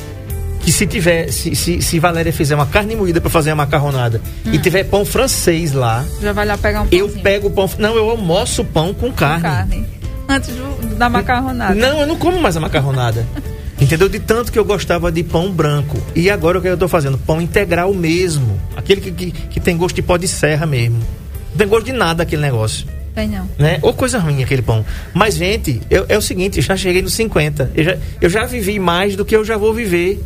[0.66, 4.20] que se tiver, se, se, se Valéria fizer uma carne moída pra fazer a macarronada
[4.52, 7.70] e tiver pão francês lá, Já vai lá pegar um eu pãozinho pego o pão.
[7.79, 9.42] Não, eu almoço pão com com carne.
[9.42, 9.87] carne.
[10.29, 11.72] Antes do- da macarronada.
[11.72, 13.24] Não, eu não como mais a macarronada.
[13.81, 14.09] Entendeu?
[14.09, 15.96] De tanto que eu gostava de pão branco.
[16.16, 17.16] E agora o que eu tô fazendo?
[17.16, 18.59] Pão integral mesmo.
[18.74, 20.98] Aquele que, que, que tem gosto de pó de serra mesmo.
[21.50, 22.88] Não tem gosto de nada aquele negócio.
[23.14, 23.48] Tem não.
[23.57, 23.79] Né?
[23.83, 24.85] Ou coisa ruim aquele pão.
[25.14, 27.70] Mas, gente, eu- é o seguinte, eu já cheguei nos 50.
[27.74, 30.20] Eu já, eu já vivi mais do que eu já vou viver.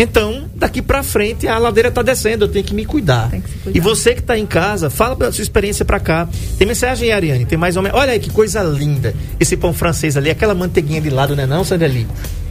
[0.00, 3.30] Então, daqui pra frente, a ladeira tá descendo, eu tenho que me cuidar.
[3.30, 3.76] Que cuidar.
[3.76, 6.28] E você que tá em casa, fala da sua experiência pra cá.
[6.56, 7.44] Tem mensagem Ariane?
[7.44, 7.98] Tem mais ou menos.
[7.98, 9.12] Olha aí que coisa linda.
[9.40, 12.06] Esse pão francês ali, aquela manteiguinha de lado, né, não, Sandra Lee?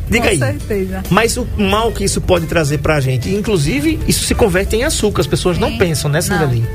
[0.09, 0.37] Diga Com aí.
[0.37, 1.03] certeza.
[1.09, 5.21] Mas o mal que isso pode trazer pra gente, inclusive, isso se converte em açúcar.
[5.21, 5.77] As pessoas não Sim.
[5.77, 6.19] pensam, né.
[6.51, 6.65] Lee?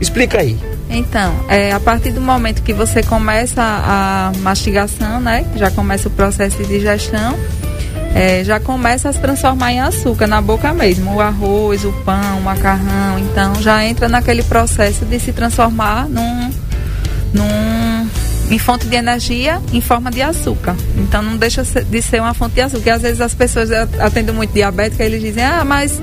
[0.00, 0.58] Explica aí.
[0.88, 5.46] Então, é, a partir do momento que você começa a mastigação, né?
[5.56, 7.38] Já começa o processo de digestão,
[8.14, 11.16] é, já começa a se transformar em açúcar na boca mesmo.
[11.16, 13.18] O arroz, o pão, o macarrão.
[13.18, 16.50] Então, já entra naquele processo de se transformar num,
[17.32, 18.08] num
[18.50, 20.76] em fonte de energia em forma de açúcar.
[20.96, 22.78] Então não deixa de ser uma fonte de açúcar.
[22.78, 26.00] Porque às vezes as pessoas atendem muito diabética e eles dizem, ah, mas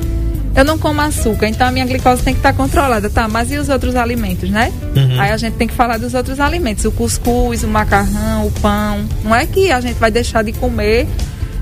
[0.55, 3.09] eu não como açúcar, então a minha glicose tem que estar controlada.
[3.09, 4.71] Tá, mas e os outros alimentos, né?
[4.95, 5.21] Uhum.
[5.21, 9.05] Aí a gente tem que falar dos outros alimentos, o cuscuz, o macarrão, o pão.
[9.23, 11.07] Não é que a gente vai deixar de comer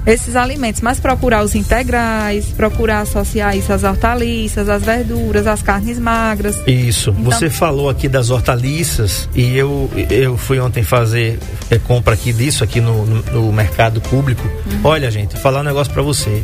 [0.06, 6.00] esses alimentos, mas procurar os integrais, procurar associar isso às hortaliças, às verduras, às carnes
[6.00, 6.56] magras.
[6.68, 7.12] Isso.
[7.12, 11.38] Então- Você falou aqui das hortaliças e eu, eu fui ontem fazer
[11.70, 14.42] é, compra aqui disso aqui no, no, no mercado público.
[14.72, 14.80] Uhum.
[14.84, 16.44] Olha, gente, vou falar um negócio pra você.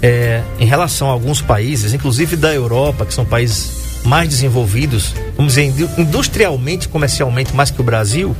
[0.00, 5.54] É, em relação a alguns países, inclusive da Europa, que são países mais desenvolvidos, vamos
[5.54, 8.34] dizer, indu- industrialmente, comercialmente, mais que o Brasil,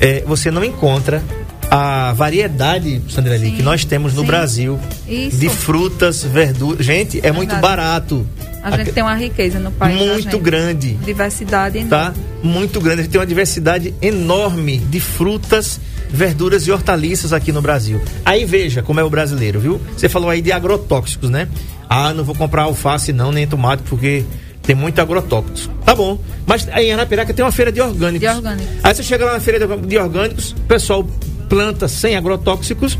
[0.00, 1.20] é, você não encontra
[1.70, 4.26] a variedade, Sim, que nós temos no sim.
[4.26, 5.36] Brasil Isso.
[5.38, 6.84] de frutas, verduras.
[6.84, 7.62] Gente, é muito Verdade.
[7.62, 8.26] barato.
[8.62, 9.96] A gente tem uma riqueza no país.
[9.96, 11.90] muito grande Diversidade enorme.
[11.90, 12.14] tá?
[12.42, 13.00] Muito grande.
[13.00, 18.00] A gente tem uma diversidade enorme de frutas, verduras e hortaliças aqui no Brasil.
[18.24, 19.80] Aí veja como é o brasileiro, viu?
[19.96, 21.46] Você falou aí de agrotóxicos, né?
[21.88, 24.24] Ah, não vou comprar alface não, nem tomate, porque
[24.62, 25.70] tem muito agrotóxicos.
[25.84, 26.18] Tá bom.
[26.44, 28.28] Mas aí em Arapiraca tem uma feira de orgânicos.
[28.28, 28.66] De orgânicos.
[28.82, 31.06] Aí você chega lá na feira de- de orgânicos, o pessoal
[31.48, 32.98] planta sem agrotóxicos,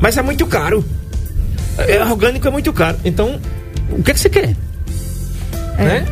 [0.00, 0.84] mas é muito caro.
[1.78, 2.98] É, orgânico é muito caro.
[3.04, 3.40] Então,
[3.90, 4.56] o que, que você quer?
[5.78, 5.84] É.
[5.84, 6.06] Né?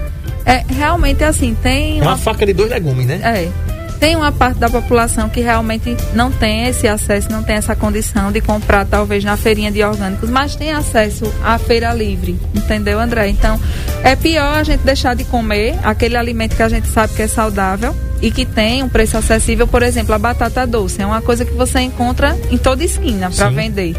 [0.44, 3.20] É, realmente assim, tem É uma uma faca de dois legumes, né?
[3.22, 3.66] É.
[3.98, 8.30] Tem uma parte da população que realmente não tem esse acesso, não tem essa condição
[8.30, 13.28] de comprar talvez na feirinha de orgânicos, mas tem acesso à feira livre, entendeu, André?
[13.28, 13.58] Então,
[14.04, 17.26] é pior a gente deixar de comer aquele alimento que a gente sabe que é
[17.26, 21.02] saudável e que tem um preço acessível, por exemplo, a batata doce.
[21.02, 23.94] É uma coisa que você encontra em toda esquina para vender.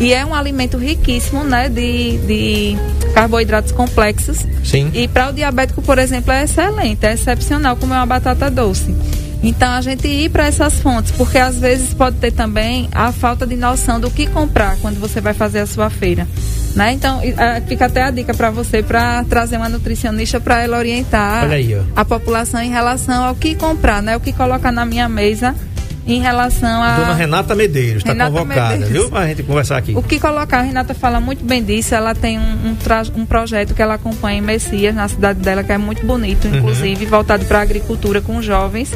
[0.00, 2.76] E é um alimento riquíssimo, né, de, de
[3.14, 4.46] carboidratos complexos.
[4.64, 4.90] Sim.
[4.94, 8.94] E para o diabético, por exemplo, é excelente, é excepcional comer uma batata doce.
[9.42, 13.46] Então a gente ir para essas fontes, porque às vezes pode ter também a falta
[13.46, 16.26] de noção do que comprar quando você vai fazer a sua feira.
[16.74, 16.92] Né?
[16.92, 20.78] Então, e, eh, fica até a dica para você para trazer uma nutricionista para ela
[20.78, 24.16] orientar aí, a população em relação ao que comprar, né?
[24.16, 25.54] O que colocar na minha mesa
[26.06, 28.88] em relação a Dona Renata Medeiros está convocada, Medeiros.
[28.88, 29.10] viu?
[29.10, 29.92] Pra gente conversar aqui.
[29.96, 31.94] o que colocar, a Renata fala muito bem disso.
[31.94, 35.62] Ela tem um, um, tra- um projeto que ela acompanha em Messias, na cidade dela,
[35.64, 36.56] que é muito bonito, Uhum.
[36.58, 38.90] inclusive, voltado para a agricultura com jovens.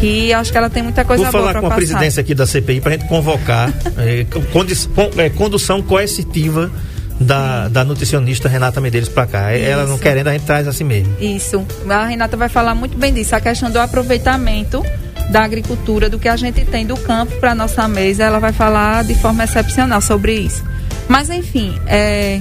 [0.00, 1.78] Que acho que ela tem muita coisa Vou boa falar para com a passar.
[1.80, 6.70] presidência aqui da CPI para a gente convocar eh, condi- con- eh, condução coercitiva
[7.20, 9.52] da, da nutricionista Renata Medeiros para cá.
[9.52, 10.02] Eh, Ela não Isso.
[10.02, 11.14] querendo, a gente traz assim mesmo.
[11.20, 11.64] Isso.
[11.88, 13.34] A Renata vai falar muito bem disso.
[13.34, 14.82] A questão do aproveitamento
[15.30, 19.04] da agricultura, do que a gente tem do campo para nossa mesa, ela vai falar
[19.04, 20.62] de forma excepcional sobre isso.
[21.08, 22.40] Mas, enfim, é,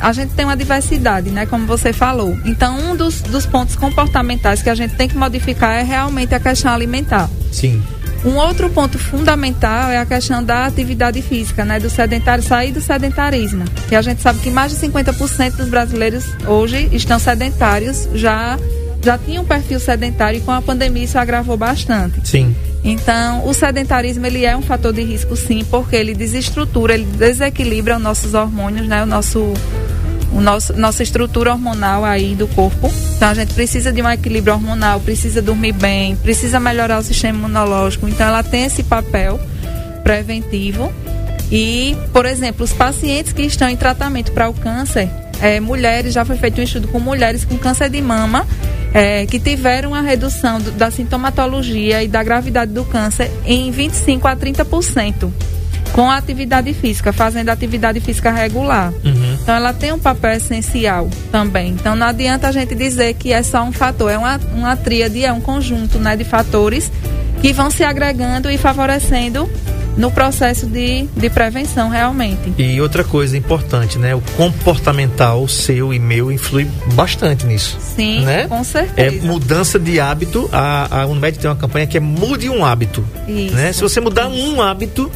[0.00, 1.46] a gente tem uma diversidade, né?
[1.46, 2.36] Como você falou.
[2.44, 6.40] Então, um dos, dos pontos comportamentais que a gente tem que modificar é realmente a
[6.40, 7.28] questão alimentar.
[7.52, 7.82] Sim.
[8.24, 11.78] Um outro ponto fundamental é a questão da atividade física, né?
[11.78, 13.64] Do sedentário, sair do sedentarismo.
[13.88, 18.58] Que a gente sabe que mais de 50% dos brasileiros hoje estão sedentários, já,
[19.02, 22.26] já tinham um perfil sedentário e com a pandemia isso agravou bastante.
[22.26, 22.56] Sim.
[22.82, 27.96] Então, o sedentarismo ele é um fator de risco sim, porque ele desestrutura, ele desequilibra
[27.96, 29.02] os nossos hormônios, né?
[29.02, 29.52] O nosso
[30.34, 32.92] o nosso, nossa estrutura hormonal aí do corpo.
[33.16, 37.38] Então a gente precisa de um equilíbrio hormonal, precisa dormir bem, precisa melhorar o sistema
[37.38, 38.08] imunológico.
[38.08, 39.40] Então ela tem esse papel
[40.02, 40.92] preventivo.
[41.50, 45.08] E, por exemplo, os pacientes que estão em tratamento para o câncer,
[45.40, 48.46] é, mulheres, já foi feito um estudo com mulheres com câncer de mama,
[48.92, 54.26] é, que tiveram uma redução do- da sintomatologia e da gravidade do câncer em 25
[54.26, 55.32] a 30%.
[55.92, 58.92] Com a atividade física, fazendo atividade física regular.
[59.44, 61.72] Então ela tem um papel essencial também.
[61.72, 65.22] Então não adianta a gente dizer que é só um fator, é uma, uma tríade,
[65.22, 66.90] é um conjunto né, de fatores
[67.42, 69.46] que vão se agregando e favorecendo
[69.98, 72.54] no processo de, de prevenção realmente.
[72.56, 74.14] E outra coisa importante, né?
[74.14, 77.76] O comportamental seu e meu influi bastante nisso.
[77.94, 78.48] Sim, né?
[78.48, 79.26] com É certeza.
[79.26, 80.48] mudança de hábito.
[80.50, 83.04] A, a Unimed tem uma campanha que é mude um hábito.
[83.28, 83.54] Isso.
[83.54, 83.72] Né?
[83.74, 85.10] Se você mudar um hábito,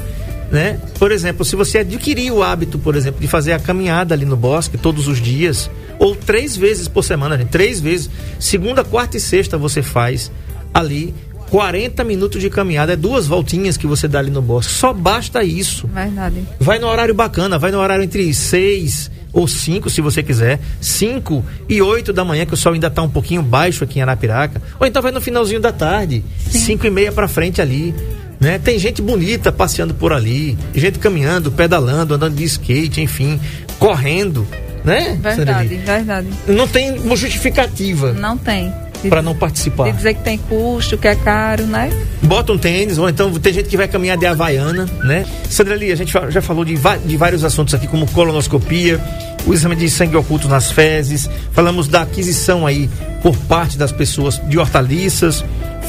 [0.50, 0.80] né?
[0.98, 4.36] Por exemplo, se você adquirir o hábito, por exemplo, de fazer a caminhada ali no
[4.36, 9.20] bosque todos os dias, ou três vezes por semana, gente, três vezes, segunda, quarta e
[9.20, 10.30] sexta você faz
[10.72, 11.14] ali
[11.50, 14.72] 40 minutos de caminhada, é duas voltinhas que você dá ali no bosque.
[14.72, 15.86] Só basta isso.
[15.86, 16.42] Verdade.
[16.60, 20.60] Vai no horário bacana, vai no horário entre 6 ou 5, se você quiser.
[20.80, 24.02] 5 e 8 da manhã, que o sol ainda está um pouquinho baixo aqui em
[24.02, 24.60] Arapiraca.
[24.78, 27.94] Ou então vai no finalzinho da tarde, 5 e meia para frente ali.
[28.40, 28.58] Né?
[28.58, 33.40] Tem gente bonita passeando por ali, gente caminhando, pedalando, andando de skate, enfim,
[33.78, 34.46] correndo,
[34.84, 35.18] né?
[35.20, 36.28] Verdade, verdade.
[36.46, 38.72] Não tem uma justificativa Não tem.
[39.08, 39.84] Para não participar.
[39.84, 41.88] de dizer que tem custo, que é caro, né?
[42.20, 45.24] bota um tênis, ou então tem gente que vai caminhar de Havaiana, né?
[45.48, 46.74] Sandra Lee, a gente já falou de,
[47.04, 49.00] de vários assuntos aqui, como colonoscopia,
[49.46, 52.90] o exame de sangue oculto nas fezes, falamos da aquisição aí
[53.22, 55.44] por parte das pessoas de hortaliças,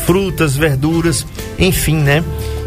[0.05, 1.25] frutas, verduras,
[1.57, 2.23] enfim, né?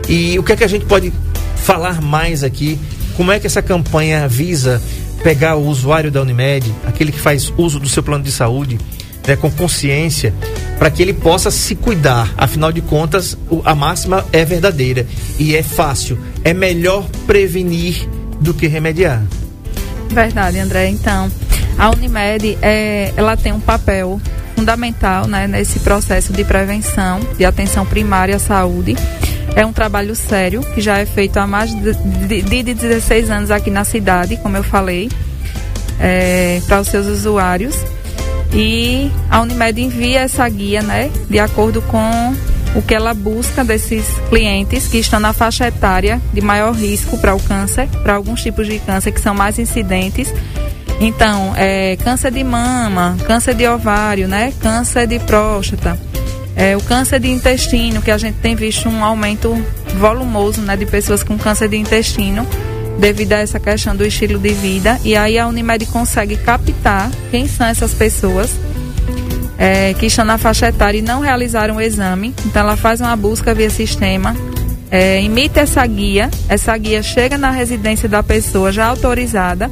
[0.08, 1.12] E o que é que a gente pode
[1.56, 2.78] falar mais aqui?
[3.16, 4.80] Como é que essa campanha visa
[5.22, 8.78] pegar o usuário da Unimed, aquele que faz uso do seu plano de saúde,
[9.26, 10.34] né, com consciência,
[10.78, 12.32] para que ele possa se cuidar.
[12.36, 15.06] Afinal de contas, a máxima é verdadeira
[15.38, 16.18] e é fácil.
[16.42, 18.08] É melhor prevenir
[18.40, 19.22] do que remediar.
[20.10, 20.88] Verdade, André.
[20.88, 21.30] Então,
[21.78, 24.20] a Unimed, é, ela tem um papel
[24.62, 28.94] fundamental né, nesse processo de prevenção, de atenção primária à saúde.
[29.56, 33.50] É um trabalho sério, que já é feito há mais de, de, de 16 anos
[33.50, 35.10] aqui na cidade, como eu falei,
[35.98, 37.76] é, para os seus usuários.
[38.54, 42.32] E a Unimed envia essa guia, né, de acordo com
[42.76, 47.34] o que ela busca desses clientes que estão na faixa etária de maior risco para
[47.34, 50.32] o câncer, para alguns tipos de câncer que são mais incidentes.
[51.04, 55.98] Então, é, câncer de mama, câncer de ovário, né, câncer de próstata,
[56.54, 59.52] é, o câncer de intestino, que a gente tem visto um aumento
[59.98, 62.46] volumoso, né, de pessoas com câncer de intestino
[63.00, 64.96] devido a essa questão do estilo de vida.
[65.02, 68.52] E aí a Unimed consegue captar quem são essas pessoas
[69.58, 72.32] é, que estão na faixa etária e não realizaram o exame.
[72.46, 74.36] Então ela faz uma busca via sistema,
[74.88, 79.68] é, imita essa guia, essa guia chega na residência da pessoa já autorizada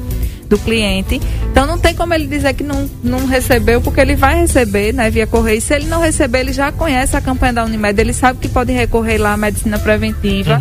[0.50, 1.20] do cliente.
[1.50, 5.08] Então não tem como ele dizer que não, não recebeu, porque ele vai receber né,
[5.08, 5.62] via correio.
[5.62, 8.72] Se ele não receber, ele já conhece a campanha da Unimed, ele sabe que pode
[8.72, 10.60] recorrer lá à medicina preventiva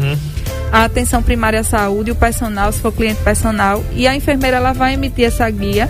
[0.72, 4.72] a atenção primária à saúde, o personal, se for cliente personal, e a enfermeira ela
[4.72, 5.90] vai emitir essa guia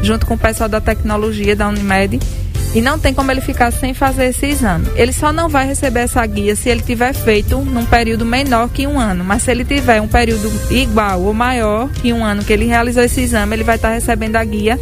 [0.00, 2.20] junto com o pessoal da tecnologia da Unimed
[2.74, 4.88] e não tem como ele ficar sem fazer esse exame.
[4.96, 8.86] Ele só não vai receber essa guia se ele tiver feito num período menor que
[8.86, 9.22] um ano.
[9.22, 13.02] Mas se ele tiver um período igual ou maior que um ano que ele realizou
[13.02, 14.78] esse exame, ele vai estar recebendo a guia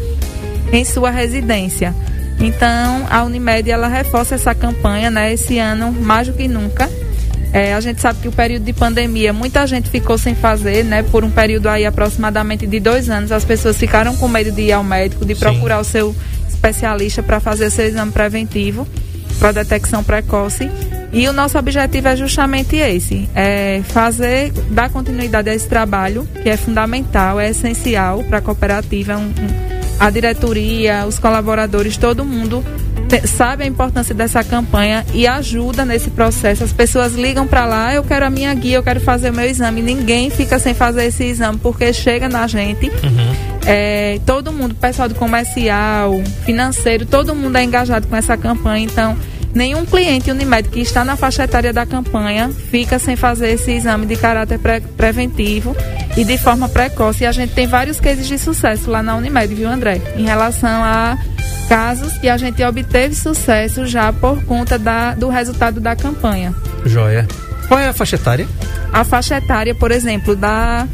[0.72, 1.94] em sua residência.
[2.38, 5.32] Então, a Unimed ela reforça essa campanha, né?
[5.32, 6.88] Esse ano mais do que nunca.
[7.52, 11.02] É, a gente sabe que o período de pandemia, muita gente ficou sem fazer, né?
[11.02, 14.72] Por um período aí aproximadamente de dois anos, as pessoas ficaram com medo de ir
[14.72, 15.80] ao médico, de procurar Sim.
[15.80, 16.16] o seu
[16.54, 18.86] especialista para fazer o seu exame preventivo
[19.38, 20.70] para detecção precoce.
[21.12, 26.48] E o nosso objetivo é justamente esse: é fazer, dar continuidade a esse trabalho, que
[26.48, 29.16] é fundamental, é essencial para a cooperativa.
[29.16, 32.64] Um, um, a diretoria, os colaboradores, todo mundo
[33.26, 36.62] sabe a importância dessa campanha e ajuda nesse processo.
[36.62, 39.44] As pessoas ligam para lá, eu quero a minha guia, eu quero fazer o meu
[39.44, 39.82] exame.
[39.82, 42.88] Ninguém fica sem fazer esse exame porque chega na gente.
[42.88, 43.49] Uhum.
[43.66, 48.84] É, todo mundo, pessoal do comercial, financeiro, todo mundo é engajado com essa campanha.
[48.84, 49.16] Então,
[49.54, 54.06] nenhum cliente Unimed que está na faixa etária da campanha fica sem fazer esse exame
[54.06, 55.76] de caráter pre preventivo
[56.16, 57.24] e de forma precoce.
[57.24, 60.00] E a gente tem vários cases de sucesso lá na Unimed, viu, André?
[60.16, 61.18] Em relação a
[61.68, 66.54] casos que a gente obteve sucesso já por conta da, do resultado da campanha.
[66.84, 67.28] Joia.
[67.68, 68.48] Qual é a faixa etária?
[68.92, 70.88] A faixa etária, por exemplo, da,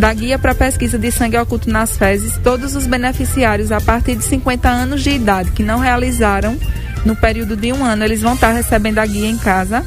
[0.00, 4.24] da guia para pesquisa de sangue oculto nas fezes, todos os beneficiários a partir de
[4.24, 6.56] 50 anos de idade que não realizaram
[7.04, 9.84] no período de um ano, eles vão estar recebendo a guia em casa,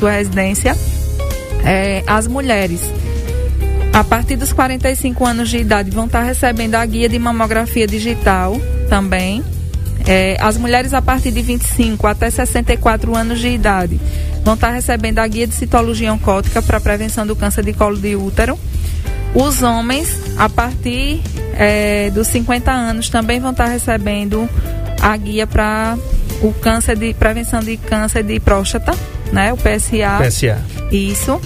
[0.00, 0.76] sua residência.
[1.64, 2.80] É, as mulheres
[3.92, 8.60] a partir dos 45 anos de idade vão estar recebendo a guia de mamografia digital
[8.88, 9.44] também.
[10.08, 14.00] É, as mulheres a partir de 25 até 64 anos de idade
[14.44, 18.16] vão estar recebendo a guia de citologia oncótica para prevenção do câncer de colo de
[18.16, 18.58] útero.
[19.34, 21.20] Os homens, a partir
[21.54, 24.48] é, dos 50 anos, também vão estar recebendo
[25.00, 25.96] a guia para
[26.42, 28.92] o câncer de prevenção de câncer de próstata,
[29.32, 29.52] né?
[29.52, 30.18] O PSA.
[30.22, 30.58] PSA.
[30.90, 31.40] Isso.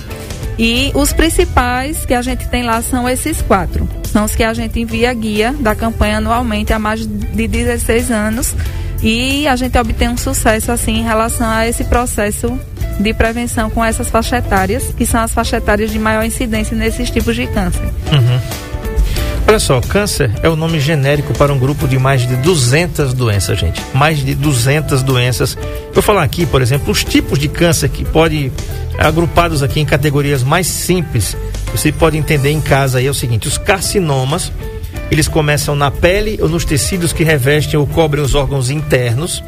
[0.58, 3.88] E os principais que a gente tem lá são esses quatro.
[4.10, 8.54] São os que a gente envia guia da campanha anualmente há mais de 16 anos.
[9.02, 12.58] E a gente obtém um sucesso assim em relação a esse processo
[12.98, 17.10] de prevenção com essas faixas etárias, que são as faixas etárias de maior incidência nesses
[17.10, 17.84] tipos de câncer.
[18.12, 18.66] Uhum.
[19.48, 23.56] Olha só, câncer é o nome genérico para um grupo de mais de 200 doenças,
[23.56, 23.80] gente.
[23.94, 25.56] Mais de 200 doenças.
[25.94, 28.50] Vou falar aqui, por exemplo, os tipos de câncer que pode
[28.98, 31.36] agrupados aqui em categorias mais simples.
[31.70, 34.50] Você pode entender em casa aí é o seguinte: os carcinomas,
[35.12, 39.44] eles começam na pele ou nos tecidos que revestem ou cobrem os órgãos internos.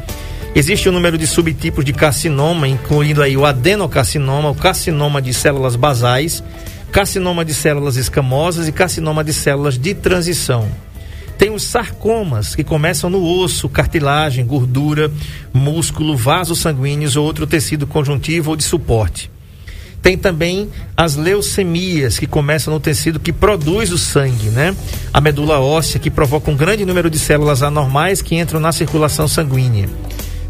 [0.55, 5.75] Existe um número de subtipos de carcinoma, incluindo aí o adenocarcinoma, o carcinoma de células
[5.75, 6.43] basais,
[6.91, 10.67] carcinoma de células escamosas e carcinoma de células de transição.
[11.37, 15.09] Tem os sarcomas, que começam no osso, cartilagem, gordura,
[15.53, 19.31] músculo, vasos sanguíneos ou outro tecido conjuntivo ou de suporte.
[20.01, 24.75] Tem também as leucemias, que começam no tecido que produz o sangue, né?
[25.13, 29.27] A medula óssea, que provoca um grande número de células anormais que entram na circulação
[29.27, 29.87] sanguínea.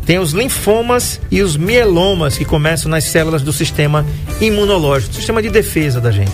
[0.09, 4.03] Tem os linfomas e os mielomas, que começam nas células do sistema
[4.41, 6.33] imunológico, sistema de defesa da gente.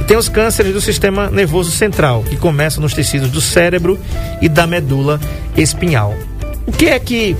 [0.00, 3.98] E tem os cânceres do sistema nervoso central, que começam nos tecidos do cérebro
[4.40, 5.20] e da medula
[5.54, 6.16] espinhal.
[6.66, 7.36] O que é que,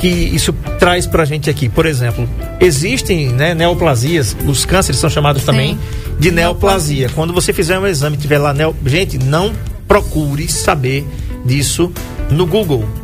[0.00, 1.68] que isso traz para a gente aqui?
[1.68, 5.46] Por exemplo, existem né, neoplasias, os cânceres são chamados Sim.
[5.46, 5.78] também
[6.18, 7.08] de neoplasia.
[7.14, 8.74] Quando você fizer um exame e tiver lá, neo...
[8.84, 9.52] gente, não
[9.86, 11.06] procure saber
[11.46, 11.92] disso
[12.28, 13.03] no Google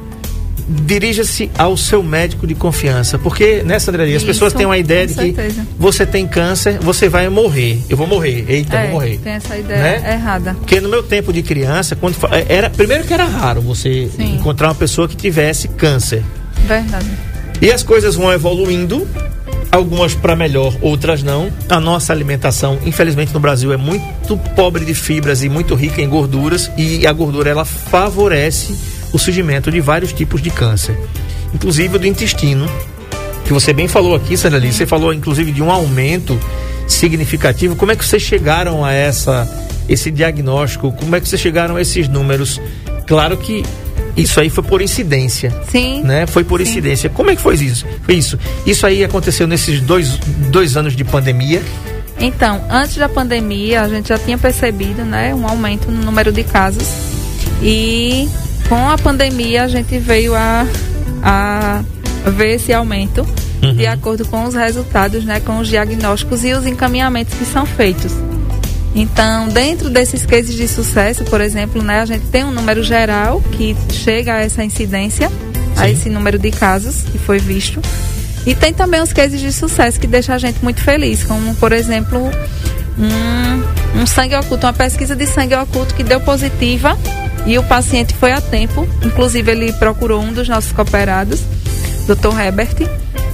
[0.70, 3.18] dirija-se ao seu médico de confiança.
[3.18, 5.34] Porque, né, Sandra, as pessoas têm uma ideia de que
[5.78, 7.78] você tem câncer, você vai morrer.
[7.88, 8.44] Eu vou morrer.
[8.48, 9.18] Eita, é, vou morrer.
[9.18, 10.12] Tem essa ideia né?
[10.14, 10.54] errada.
[10.54, 14.36] Porque no meu tempo de criança, quando é, era primeiro que era raro você Sim.
[14.36, 16.22] encontrar uma pessoa que tivesse câncer.
[16.66, 17.10] Verdade.
[17.60, 19.06] E as coisas vão evoluindo,
[19.70, 21.50] algumas para melhor, outras não.
[21.68, 26.08] A nossa alimentação, infelizmente no Brasil é muito pobre de fibras e muito rica em
[26.08, 30.98] gorduras e a gordura ela favorece o surgimento de vários tipos de câncer,
[31.54, 32.66] inclusive do intestino,
[33.44, 36.38] que você bem falou aqui, Sandra Lee, você falou inclusive de um aumento
[36.86, 37.76] significativo.
[37.76, 39.48] Como é que vocês chegaram a essa
[39.88, 40.92] esse diagnóstico?
[40.92, 42.60] Como é que vocês chegaram a esses números?
[43.06, 43.64] Claro que
[44.16, 45.52] isso aí foi por incidência.
[45.68, 46.02] Sim.
[46.02, 46.26] Né?
[46.26, 46.70] Foi por sim.
[46.70, 47.10] incidência.
[47.10, 47.86] Como é que foi isso?
[48.02, 48.38] Foi isso.
[48.66, 50.16] Isso aí aconteceu nesses dois,
[50.50, 51.62] dois anos de pandemia.
[52.18, 56.44] Então, antes da pandemia, a gente já tinha percebido, né, um aumento no número de
[56.44, 56.86] casos.
[57.62, 58.28] E
[58.70, 60.64] com a pandemia a gente veio a,
[61.24, 61.82] a
[62.30, 63.26] ver esse aumento
[63.60, 63.74] uhum.
[63.74, 68.12] de acordo com os resultados, né, com os diagnósticos e os encaminhamentos que são feitos.
[68.94, 73.42] Então, dentro desses cases de sucesso, por exemplo, né, a gente tem um número geral
[73.52, 75.30] que chega a essa incidência
[75.76, 75.92] a Sim.
[75.92, 77.80] esse número de casos que foi visto.
[78.46, 81.72] E tem também os cases de sucesso que deixam a gente muito feliz, como por
[81.72, 82.20] exemplo
[82.96, 86.96] um, um sangue oculto, uma pesquisa de sangue oculto que deu positiva
[87.46, 88.86] e o paciente foi a tempo.
[89.04, 91.40] Inclusive ele procurou um dos nossos cooperados,
[92.06, 92.38] Dr.
[92.38, 92.76] Herbert,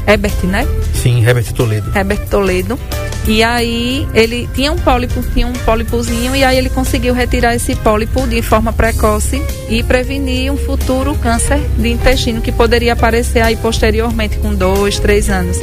[0.07, 0.67] Herbert, né?
[0.95, 1.91] Sim, Herbert Toledo.
[1.97, 2.79] Herbert Toledo.
[3.27, 7.75] E aí ele tinha um pólipo, tinha um pólipozinho e aí ele conseguiu retirar esse
[7.75, 13.57] pólipo de forma precoce e prevenir um futuro câncer de intestino que poderia aparecer aí
[13.57, 15.59] posteriormente com dois, três anos.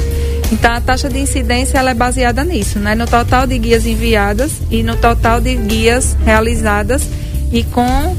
[0.51, 2.95] Então a taxa de incidência ela é baseada nisso, né?
[2.95, 7.07] No total de guias enviadas e no total de guias realizadas
[7.49, 8.13] e com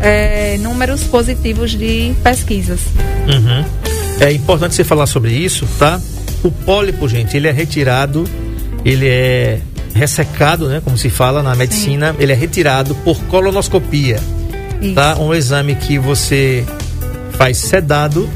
[0.00, 2.80] eh, números positivos de pesquisas.
[3.26, 3.64] Uhum.
[4.20, 6.00] É importante você falar sobre isso, tá?
[6.42, 8.24] O pólipo, gente, ele é retirado,
[8.84, 9.60] ele é
[9.94, 10.80] ressecado, né?
[10.82, 14.18] Como se fala na medicina, ele é retirado por colonoscopia,
[14.80, 14.94] Isso.
[14.94, 15.16] tá?
[15.18, 16.64] Um exame que você
[17.32, 18.28] faz sedado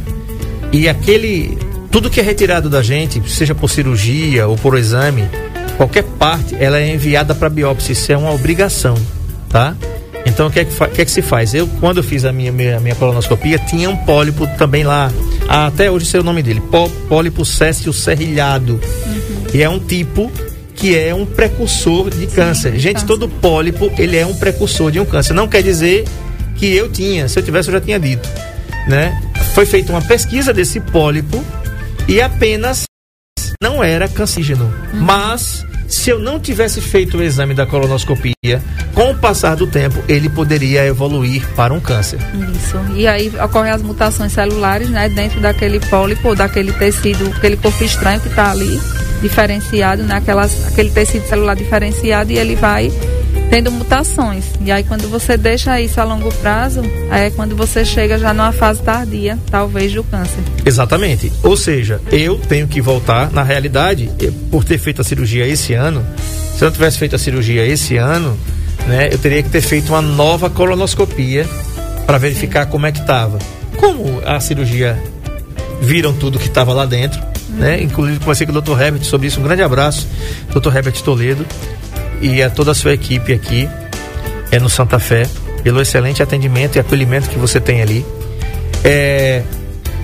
[0.72, 1.56] e aquele
[1.90, 5.28] tudo que é retirado da gente, seja por cirurgia ou por exame,
[5.76, 7.92] qualquer parte, ela é enviada para biópsia.
[7.92, 8.96] Isso é uma obrigação,
[9.48, 9.76] tá?
[10.26, 11.54] Então o que é que, que é que se faz?
[11.54, 15.10] Eu quando eu fiz a minha, minha minha colonoscopia tinha um pólipo também lá.
[15.48, 18.80] Ah, até hoje sei o nome dele, pó, pólipo céssio serrilhado.
[19.52, 20.30] E é um tipo
[20.74, 22.76] que é um precursor de câncer.
[22.78, 23.06] Gente, câncer.
[23.06, 25.34] todo pólipo ele é um precursor de um câncer.
[25.34, 26.04] Não quer dizer
[26.56, 27.28] que eu tinha.
[27.28, 28.28] Se eu tivesse eu já tinha dito,
[28.88, 29.20] né?
[29.54, 31.42] Foi feita uma pesquisa desse pólipo
[32.08, 32.84] e apenas
[33.62, 34.72] não era cancígeno.
[34.94, 35.64] Mas
[35.94, 38.60] se eu não tivesse feito o exame da colonoscopia,
[38.92, 42.18] com o passar do tempo, ele poderia evoluir para um câncer.
[42.54, 42.76] Isso.
[42.94, 48.20] E aí ocorrem as mutações celulares, né, dentro daquele pólipo, daquele tecido, aquele corpo estranho
[48.20, 48.80] que está ali,
[49.22, 52.92] diferenciado, né, aquelas, aquele tecido celular diferenciado, e ele vai
[53.50, 54.44] tendo mutações.
[54.60, 58.52] E aí quando você deixa isso a longo prazo, é quando você chega já numa
[58.52, 60.42] fase tardia, talvez, do câncer.
[60.64, 61.32] Exatamente.
[61.42, 64.10] Ou seja, eu tenho que voltar, na realidade,
[64.50, 66.04] por ter feito a cirurgia esse ano,
[66.56, 68.36] se eu não tivesse feito a cirurgia esse ano,
[68.86, 71.46] né, eu teria que ter feito uma nova colonoscopia
[72.06, 73.38] para verificar como é que estava.
[73.76, 75.00] Como a cirurgia
[75.80, 77.20] viram tudo que estava lá dentro,
[77.50, 77.82] né?
[77.82, 78.80] Inclusive conversei com o Dr.
[78.80, 79.40] Herbert sobre isso.
[79.40, 80.06] Um grande abraço,
[80.52, 80.74] Dr.
[80.74, 81.46] Herbert Toledo
[82.24, 83.68] e a toda a sua equipe aqui
[84.50, 85.28] é no Santa Fé
[85.62, 88.04] pelo excelente atendimento e acolhimento que você tem ali.
[88.82, 89.42] É,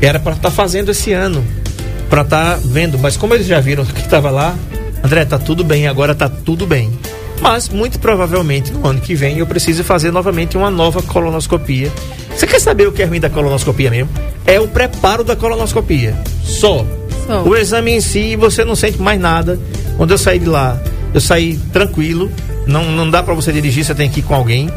[0.02, 1.42] era para estar fazendo esse ano,
[2.10, 4.54] para estar vendo, mas como eles já viram que estava lá,
[5.02, 6.92] André, tá tudo bem, agora tá tudo bem.
[7.40, 11.90] Mas muito provavelmente no ano que vem eu preciso fazer novamente uma nova colonoscopia.
[12.36, 14.10] Você quer saber o que é ruim da colonoscopia mesmo?
[14.46, 16.14] É o preparo da colonoscopia.
[16.44, 16.84] Só.
[17.26, 17.42] Só.
[17.44, 19.58] O exame em si, você não sente mais nada.
[19.96, 20.78] Quando eu saí de lá,
[21.12, 22.30] eu saí tranquilo.
[22.66, 24.68] Não, não dá para você dirigir, você tem que ir com alguém,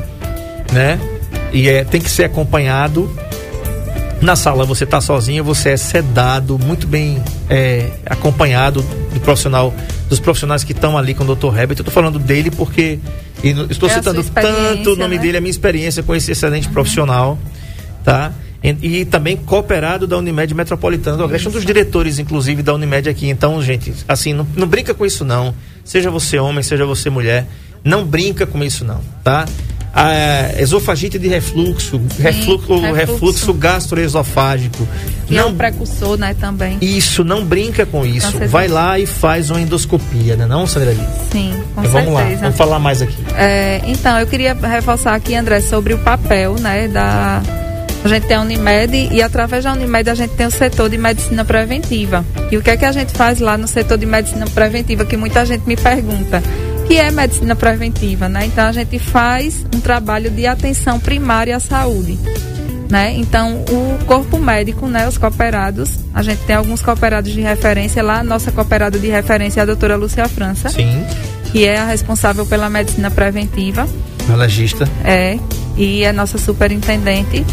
[0.72, 1.00] né?
[1.52, 3.12] E é, tem que ser acompanhado.
[4.22, 8.82] Na sala você está sozinho, você é sedado, muito bem é, acompanhado
[9.14, 9.74] do profissional,
[10.08, 11.48] dos profissionais que estão ali com o Dr.
[11.48, 11.78] Herbert.
[11.78, 13.00] Eu estou falando dele porque
[13.70, 15.22] estou É citando tanto o nome né?
[15.22, 17.38] dele, a minha experiência com esse excelente profissional,
[18.04, 18.32] tá?
[18.64, 23.10] E, e também cooperado da Unimed Metropolitana do Agreste, um dos diretores, inclusive, da Unimed
[23.10, 23.30] aqui.
[23.30, 25.54] Então, gente, assim, não, não brinca com isso não.
[25.84, 27.46] Seja você homem, seja você mulher,
[27.84, 29.46] não brinca com isso não, tá?
[29.96, 32.94] A esofagite de refluxo, refluxo, refluxo.
[32.94, 34.88] refluxo gastroesofágico.
[35.28, 36.80] Que é não um precursor, né, também.
[36.82, 38.40] isso, não brinca com isso.
[38.48, 41.08] Vai lá e faz uma endoscopia, né, não, Sandra Lee?
[41.32, 42.42] Sim, com Então, vamos lá, certeza.
[42.42, 43.24] vamos falar mais aqui.
[43.36, 47.44] É, então, eu queria reforçar aqui, André, sobre o papel, né, da...
[48.04, 50.98] A gente tem a Unimed e através da Unimed a gente tem o setor de
[50.98, 52.26] medicina preventiva.
[52.52, 55.06] E o que é que a gente faz lá no setor de medicina preventiva?
[55.06, 56.44] Que muita gente me pergunta.
[56.86, 58.46] Que é medicina preventiva, né?
[58.46, 62.20] Então a gente faz um trabalho de atenção primária à saúde.
[62.90, 63.14] Né?
[63.16, 68.20] Então, o corpo médico, né, os cooperados, a gente tem alguns cooperados de referência lá,
[68.20, 71.04] a nossa cooperada de referência é a doutora Lúcia França, Sim,
[71.52, 73.88] que é a responsável pela medicina preventiva,
[74.32, 74.88] alergista.
[75.04, 75.40] é,
[75.76, 77.44] e é nossa superintendente.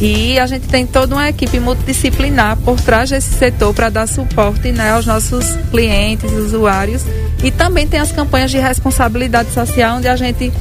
[0.00, 4.72] E a gente tem toda uma equipe multidisciplinar por trás desse setor para dar suporte
[4.72, 7.02] né, aos nossos clientes, usuários.
[7.42, 10.52] E também tem as campanhas de responsabilidade social, onde a gente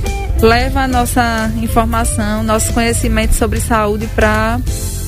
[0.42, 4.60] leva a nossa informação, nosso conhecimento sobre saúde para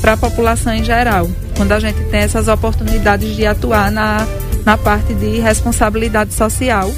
[0.03, 1.29] a população em geral.
[1.55, 4.25] Quando a gente tem essas oportunidades de atuar na,
[4.65, 6.91] na parte de responsabilidade social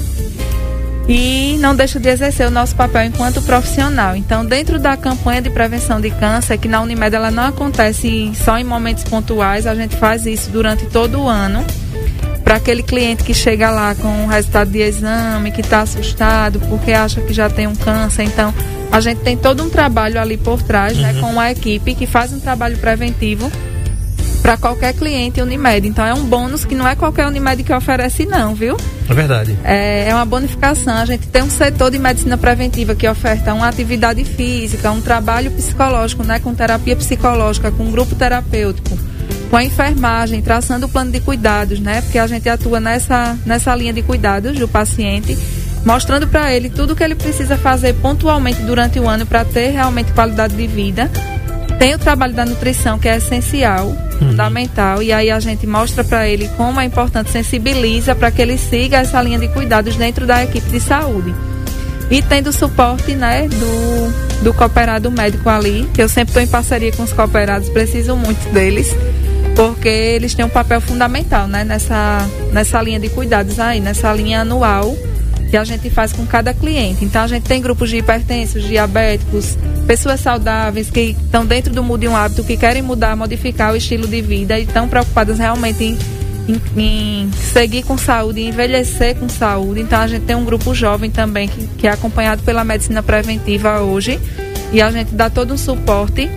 [1.08, 4.14] e não deixa de exercer o nosso papel enquanto profissional.
[4.14, 8.58] Então, dentro da campanha de prevenção de câncer, que na Unimed ela não acontece só
[8.58, 11.64] em momentos pontuais, a gente faz isso durante todo o ano.
[12.44, 16.92] Para aquele cliente que chega lá com o resultado de exame, que está assustado porque
[16.92, 18.54] acha que já tem um câncer, então
[18.90, 22.32] a gente tem todo um trabalho ali por trás, né, com uma equipe que faz
[22.32, 23.50] um trabalho preventivo
[24.40, 25.88] para qualquer cliente Unimed.
[25.88, 28.78] Então é um bônus que não é qualquer Unimed que oferece não, viu?
[29.08, 29.58] É verdade.
[29.64, 30.94] É, é uma bonificação.
[30.94, 35.50] A gente tem um setor de medicina preventiva que oferta uma atividade física, um trabalho
[35.50, 38.98] psicológico, né, com terapia psicológica, com grupo terapêutico,
[39.50, 42.02] com a enfermagem, traçando o plano de cuidados, né?
[42.02, 45.36] Porque a gente atua nessa nessa linha de cuidados do paciente
[45.84, 49.70] mostrando para ele tudo o que ele precisa fazer pontualmente durante o ano para ter
[49.70, 51.10] realmente qualidade de vida.
[51.78, 56.28] Tem o trabalho da nutrição, que é essencial, fundamental, e aí a gente mostra para
[56.28, 60.42] ele como é importante, sensibiliza para que ele siga essa linha de cuidados dentro da
[60.42, 61.34] equipe de saúde.
[62.10, 67.02] E tendo suporte né, do, do cooperado médico ali, eu sempre estou em parceria com
[67.02, 68.94] os cooperados, preciso muito deles,
[69.54, 74.40] porque eles têm um papel fundamental né, nessa, nessa linha de cuidados aí, nessa linha
[74.40, 74.96] anual
[75.50, 77.04] que a gente faz com cada cliente.
[77.04, 79.56] Então a gente tem grupos de hipertensos, diabéticos,
[79.88, 84.06] pessoas saudáveis que estão dentro do Mude um Hábito, que querem mudar, modificar o estilo
[84.06, 85.98] de vida e estão preocupadas realmente em,
[86.46, 89.80] em, em, seguir com saúde, envelhecer com saúde.
[89.80, 93.80] Então a gente tem um grupo jovem também que, que é acompanhado pela medicina preventiva
[93.80, 94.20] hoje
[94.74, 96.30] e a gente dá todo um suporte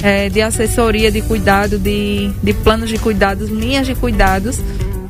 [0.00, 4.60] é, de assessoria, de cuidado, de, de planos de cuidados, linhas de cuidados,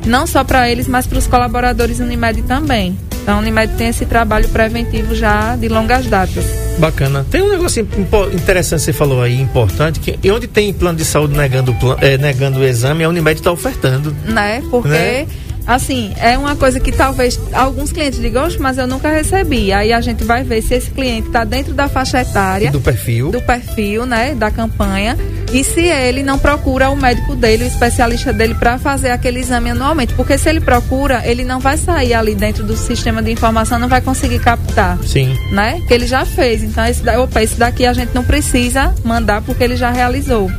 [0.07, 2.97] não só para eles, mas para os colaboradores Unimed também.
[3.23, 6.62] Então, a Unimed tem esse trabalho preventivo já de longas datas.
[6.79, 7.27] Bacana.
[7.31, 7.87] Tem um negócio
[8.33, 12.19] interessante que você falou aí, importante, que e onde tem plano de saúde negando, é,
[12.19, 14.15] negando o exame, a Unimed está ofertando.
[14.25, 14.63] Né?
[14.71, 15.27] Porque né?
[15.67, 19.73] assim, é uma coisa que talvez alguns clientes digam, mas eu nunca recebi.
[19.73, 22.71] Aí a gente vai ver se esse cliente está dentro da faixa etária.
[22.71, 23.31] Do perfil.
[23.31, 24.35] Do perfil, né?
[24.35, 25.17] Da campanha.
[25.53, 29.71] E se ele não procura o médico dele, o especialista dele, para fazer aquele exame
[29.71, 30.15] anualmente.
[30.15, 33.89] Porque se ele procura, ele não vai sair ali dentro do sistema de informação, não
[33.89, 34.99] vai conseguir captar.
[35.05, 35.37] Sim.
[35.51, 35.81] Né?
[35.87, 36.63] Que ele já fez.
[36.63, 40.51] Então, esse, opa, esse daqui a gente não precisa mandar porque ele já realizou.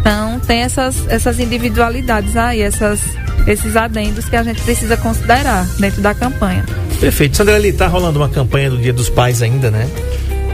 [0.00, 3.00] Então, tem essas, essas individualidades aí, essas
[3.46, 6.64] esses adendos que a gente precisa considerar dentro da campanha.
[7.00, 7.36] Perfeito.
[7.36, 9.88] Sandra, ali está rolando uma campanha do Dia dos Pais ainda, né?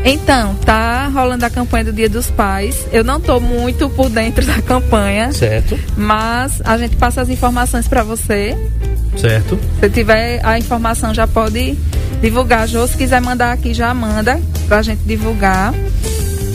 [0.04, 2.86] Então, tá rolando a campanha do Dia dos Pais.
[2.92, 5.32] Eu não estou muito por dentro da campanha.
[5.32, 5.78] Certo.
[5.96, 8.56] Mas a gente passa as informações para você.
[9.16, 9.58] Certo.
[9.78, 11.76] Se tiver a informação, já pode
[12.20, 12.66] divulgar.
[12.66, 15.72] Jô, se quiser mandar aqui, já manda para a gente divulgar.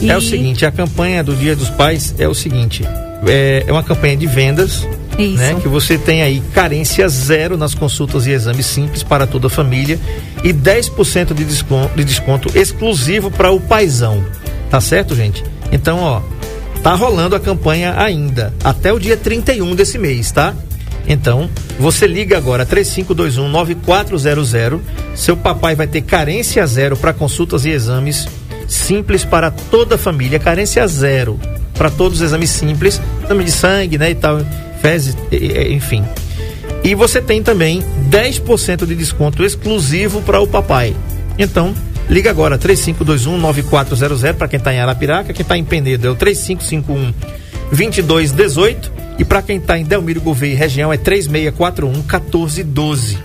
[0.00, 0.10] E...
[0.10, 2.84] É o seguinte, a campanha do Dia dos Pais é o seguinte.
[3.26, 4.86] É, é uma campanha de vendas
[5.18, 5.36] isso.
[5.36, 5.58] Né?
[5.60, 9.98] Que você tem aí carência zero nas consultas e exames simples para toda a família
[10.44, 14.24] e 10% de desconto, de desconto exclusivo para o paizão.
[14.70, 15.44] Tá certo, gente?
[15.72, 16.22] Então, ó,
[16.82, 20.54] tá rolando a campanha ainda, até o dia 31 desse mês, tá?
[21.06, 21.48] Então,
[21.80, 24.80] você liga agora 3521 9400.
[25.14, 28.28] Seu papai vai ter carência zero para consultas e exames
[28.68, 31.40] simples para toda a família, carência zero
[31.74, 34.38] para todos os exames simples, exame de sangue, né, e tal
[34.80, 35.16] fezes,
[35.70, 36.04] enfim.
[36.82, 40.94] E você tem também 10% de desconto exclusivo para o papai.
[41.38, 41.74] Então,
[42.08, 47.12] liga agora 3521-9400 para quem está em Arapiraca, quem está em Penedo é o 3551
[47.70, 53.18] 2218 e para quem está em Delmiro Gouveia região é 3641 1412.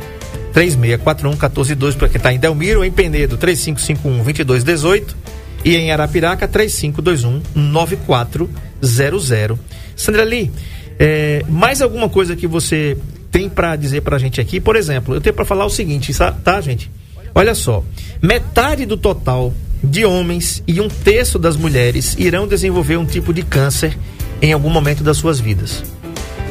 [0.52, 5.16] 3641 1412 para quem está em Delmiro, em Penedo 3551 2218
[5.64, 9.60] e em Arapiraca 3521 9400.
[9.96, 10.52] Sandra Lee,
[11.00, 12.98] é, mais alguma coisa que você
[13.32, 14.60] tem para dizer para a gente aqui?
[14.60, 16.14] Por exemplo, eu tenho para falar o seguinte,
[16.44, 16.90] tá, gente?
[17.36, 17.84] Olha só,
[18.22, 23.44] metade do total de homens e um terço das mulheres irão desenvolver um tipo de
[23.44, 23.98] câncer
[24.42, 25.84] em algum momento das suas vidas.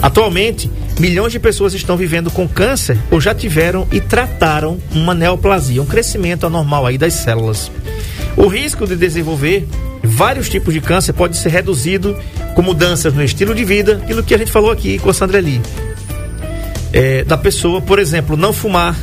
[0.02, 0.68] Atualmente,
[0.98, 5.86] milhões de pessoas estão vivendo com câncer ou já tiveram e trataram uma neoplasia, um
[5.86, 7.70] crescimento anormal aí das células.
[8.36, 9.68] O risco de desenvolver
[10.02, 12.16] vários tipos de câncer pode ser reduzido
[12.54, 15.40] com mudanças no estilo de vida, aquilo que a gente falou aqui com a Sandra
[15.40, 15.60] Lee.
[16.92, 18.96] É, da pessoa, por exemplo, não fumar,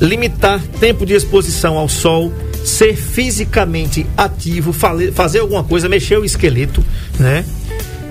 [0.00, 2.32] limitar tempo de exposição ao sol,
[2.64, 4.72] ser fisicamente ativo,
[5.12, 6.84] fazer alguma coisa, mexer o esqueleto,
[7.18, 7.44] né?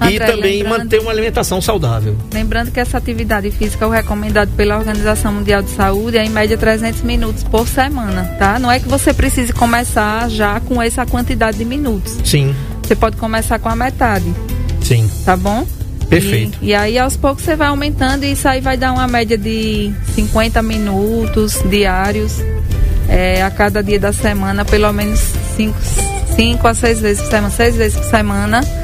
[0.07, 2.15] André, e também manter uma alimentação saudável.
[2.33, 6.57] Lembrando que essa atividade física, o recomendado pela Organização Mundial de Saúde, é em média
[6.57, 8.59] 300 minutos por semana, tá?
[8.59, 12.17] Não é que você precise começar já com essa quantidade de minutos.
[12.23, 12.55] Sim.
[12.81, 14.33] Você pode começar com a metade.
[14.81, 15.09] Sim.
[15.25, 15.65] Tá bom?
[16.09, 16.57] Perfeito.
[16.61, 19.37] E, e, aí aos poucos você vai aumentando e isso aí vai dar uma média
[19.37, 22.39] de 50 minutos diários
[23.09, 25.19] é, a cada dia da semana, pelo menos
[26.35, 28.82] 5 a 6 vezes por semana, 6 vezes por semana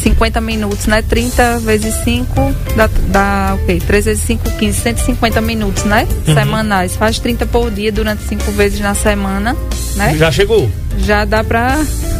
[0.00, 1.02] 50 minutos, né?
[1.02, 2.34] 30 vezes 5
[2.76, 3.80] dá, dá o quê?
[3.84, 6.06] 3 vezes 5, 15, 150 minutos, né?
[6.26, 6.34] Uhum.
[6.34, 6.96] Semanais.
[6.96, 9.56] Faz 30 por dia durante 5 vezes na semana,
[9.96, 10.16] né?
[10.16, 10.70] Já chegou.
[10.98, 11.78] Já dá pra,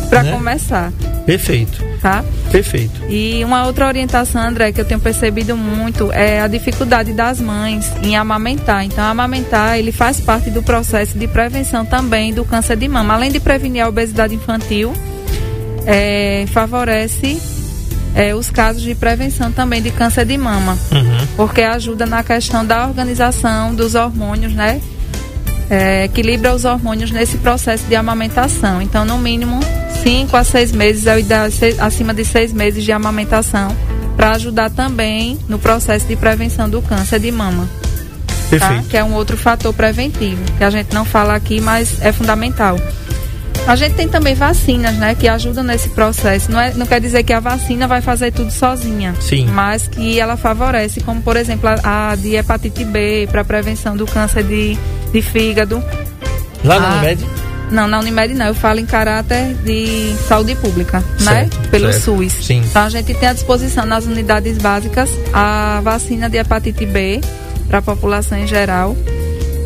[0.08, 0.32] pra né?
[0.32, 0.92] começar.
[1.26, 1.90] Perfeito.
[2.00, 2.24] Tá?
[2.50, 3.02] Perfeito.
[3.10, 7.92] E uma outra orientação, André, que eu tenho percebido muito é a dificuldade das mães
[8.02, 8.84] em amamentar.
[8.84, 13.14] Então, amamentar, ele faz parte do processo de prevenção também do câncer de mama.
[13.14, 14.94] Além de prevenir a obesidade infantil,
[15.86, 17.38] é, favorece
[18.14, 20.78] é, os casos de prevenção também de câncer de mama.
[20.92, 21.26] Uhum.
[21.36, 24.80] Porque ajuda na questão da organização dos hormônios, né?
[25.68, 28.82] É, equilibra os hormônios nesse processo de amamentação.
[28.82, 29.60] Então, no mínimo,
[30.02, 31.46] 5 a 6 meses é o ideal,
[31.78, 33.74] acima de 6 meses de amamentação,
[34.16, 37.68] para ajudar também no processo de prevenção do câncer de mama.
[38.58, 38.82] Tá?
[38.90, 42.76] Que é um outro fator preventivo, que a gente não fala aqui, mas é fundamental.
[43.70, 46.50] A gente tem também vacinas, né, que ajudam nesse processo.
[46.50, 49.46] Não, é, não quer dizer que a vacina vai fazer tudo sozinha, Sim.
[49.46, 54.06] mas que ela favorece, como por exemplo a, a de hepatite B para prevenção do
[54.06, 54.76] câncer de,
[55.12, 55.80] de fígado.
[56.64, 57.24] Lá na Ah, Unimed?
[57.70, 61.68] Não, na Unimed não, eu falo em caráter de saúde pública, Certo, né?
[61.70, 62.16] Pelo certo.
[62.16, 62.32] SUS.
[62.44, 62.64] Sim.
[62.68, 67.20] Então a gente tem à disposição nas unidades básicas a vacina de hepatite B
[67.68, 68.96] para a população em geral.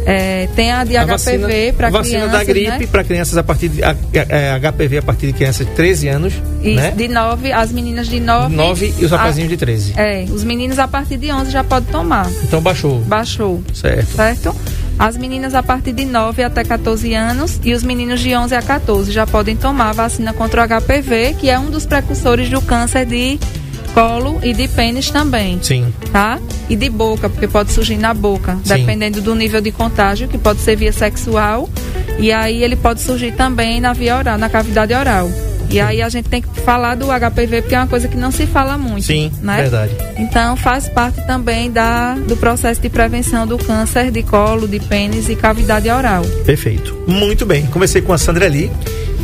[0.07, 2.87] É, tem a de A HPV para a vacina crianças, da gripe né?
[2.91, 6.35] para crianças a partir de a- é, HPV a partir de crianças de 13 anos,
[6.63, 6.91] E né?
[6.91, 8.55] de 9, as meninas de 9.
[8.55, 9.95] 9 e os rapazinhos de 13.
[9.97, 12.31] É, os meninos a partir de 11 já podem tomar.
[12.43, 13.01] Então baixou.
[13.01, 13.63] Baixou.
[13.73, 14.15] Certo.
[14.17, 14.55] certo?
[14.99, 18.63] As meninas a partir de 9 até 14 anos e os meninos de 11 a
[18.63, 22.61] 14 já podem tomar a vacina contra o HPV, que é um dos precursores do
[22.61, 23.39] câncer de
[23.95, 25.95] colo e de pênis também, Sim.
[26.13, 26.39] tá?
[26.69, 28.75] E de boca, porque pode surgir na boca, Sim.
[28.77, 31.71] dependendo do nível de contágio, que pode ser via sexual,
[32.19, 35.31] e aí ele pode surgir também na via oral, na cavidade oral.
[35.71, 38.31] E aí a gente tem que falar do HPV, porque é uma coisa que não
[38.31, 39.63] se fala muito, Sim, né?
[39.63, 39.93] verdade.
[40.17, 45.29] Então faz parte também da, do processo de prevenção do câncer de colo, de pênis
[45.29, 46.23] e cavidade oral.
[46.45, 46.97] Perfeito.
[47.07, 47.67] Muito bem.
[47.67, 48.71] Comecei com a Sandra Lee,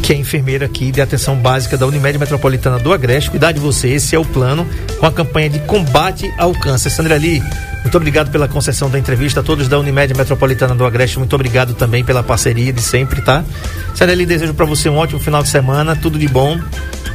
[0.02, 3.30] que é enfermeira aqui de atenção básica da Unimed Metropolitana do Agreste.
[3.30, 4.66] Cuidar de você, esse é o plano
[4.98, 6.90] com a campanha de combate ao câncer.
[6.90, 7.42] Sandra Lee,
[7.82, 9.40] muito obrigado pela concessão da entrevista.
[9.40, 13.44] A todos da Unimed Metropolitana do Agreste, muito obrigado também pela parceria de sempre, tá?
[13.94, 16.58] Sandra Lee, desejo para você um ótimo final de semana, tudo de bom.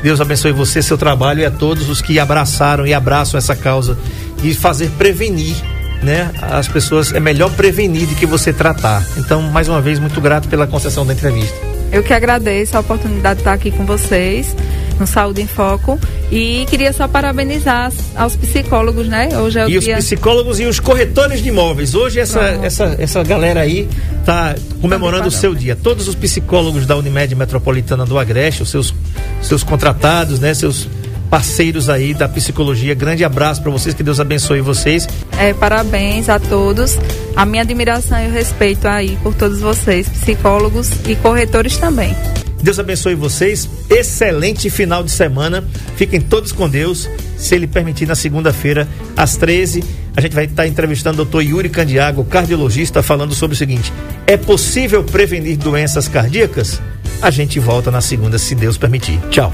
[0.03, 3.97] Deus abençoe você, seu trabalho e a todos os que abraçaram e abraçam essa causa
[4.41, 5.55] de fazer prevenir
[6.03, 6.31] né?
[6.39, 9.03] As pessoas é melhor prevenir do que você tratar.
[9.17, 11.74] Então, mais uma vez, muito grato pela concessão da entrevista.
[11.91, 14.55] Eu que agradeço a oportunidade de estar aqui com vocês
[14.99, 15.99] no Saúde em Foco
[16.31, 19.29] e queria só parabenizar aos psicólogos, né?
[19.37, 21.93] Hoje é o E os dia psicólogos e os corretores de imóveis.
[21.93, 22.65] Hoje essa, Pronto.
[22.65, 23.87] essa, essa galera aí
[24.25, 25.75] tá comemorando o seu dia.
[25.75, 28.93] Todos os psicólogos da Unimed Metropolitana do Agreste, os seus,
[29.41, 30.53] seus contratados, né?
[30.53, 30.87] Seus
[31.35, 32.95] parceiros aí da psicologia.
[32.95, 35.05] Grande abraço para vocês, que Deus abençoe vocês.
[35.37, 36.97] É, parabéns a todos.
[37.35, 42.15] A minha admiração e o respeito aí por todos vocês, psicólogos e corretores também.
[42.63, 43.69] Deus abençoe vocês.
[43.89, 45.61] Excelente final de semana.
[45.97, 47.09] Fiquem todos com Deus.
[47.37, 49.83] Se Ele permitir, na segunda-feira, às 13
[50.15, 51.41] a gente vai estar entrevistando o Dr.
[51.41, 53.91] Yuri Candiago, cardiologista, falando sobre o seguinte:
[54.25, 56.81] é possível prevenir doenças cardíacas?
[57.21, 59.19] A gente volta na segunda, se Deus permitir.
[59.29, 59.51] Tchau.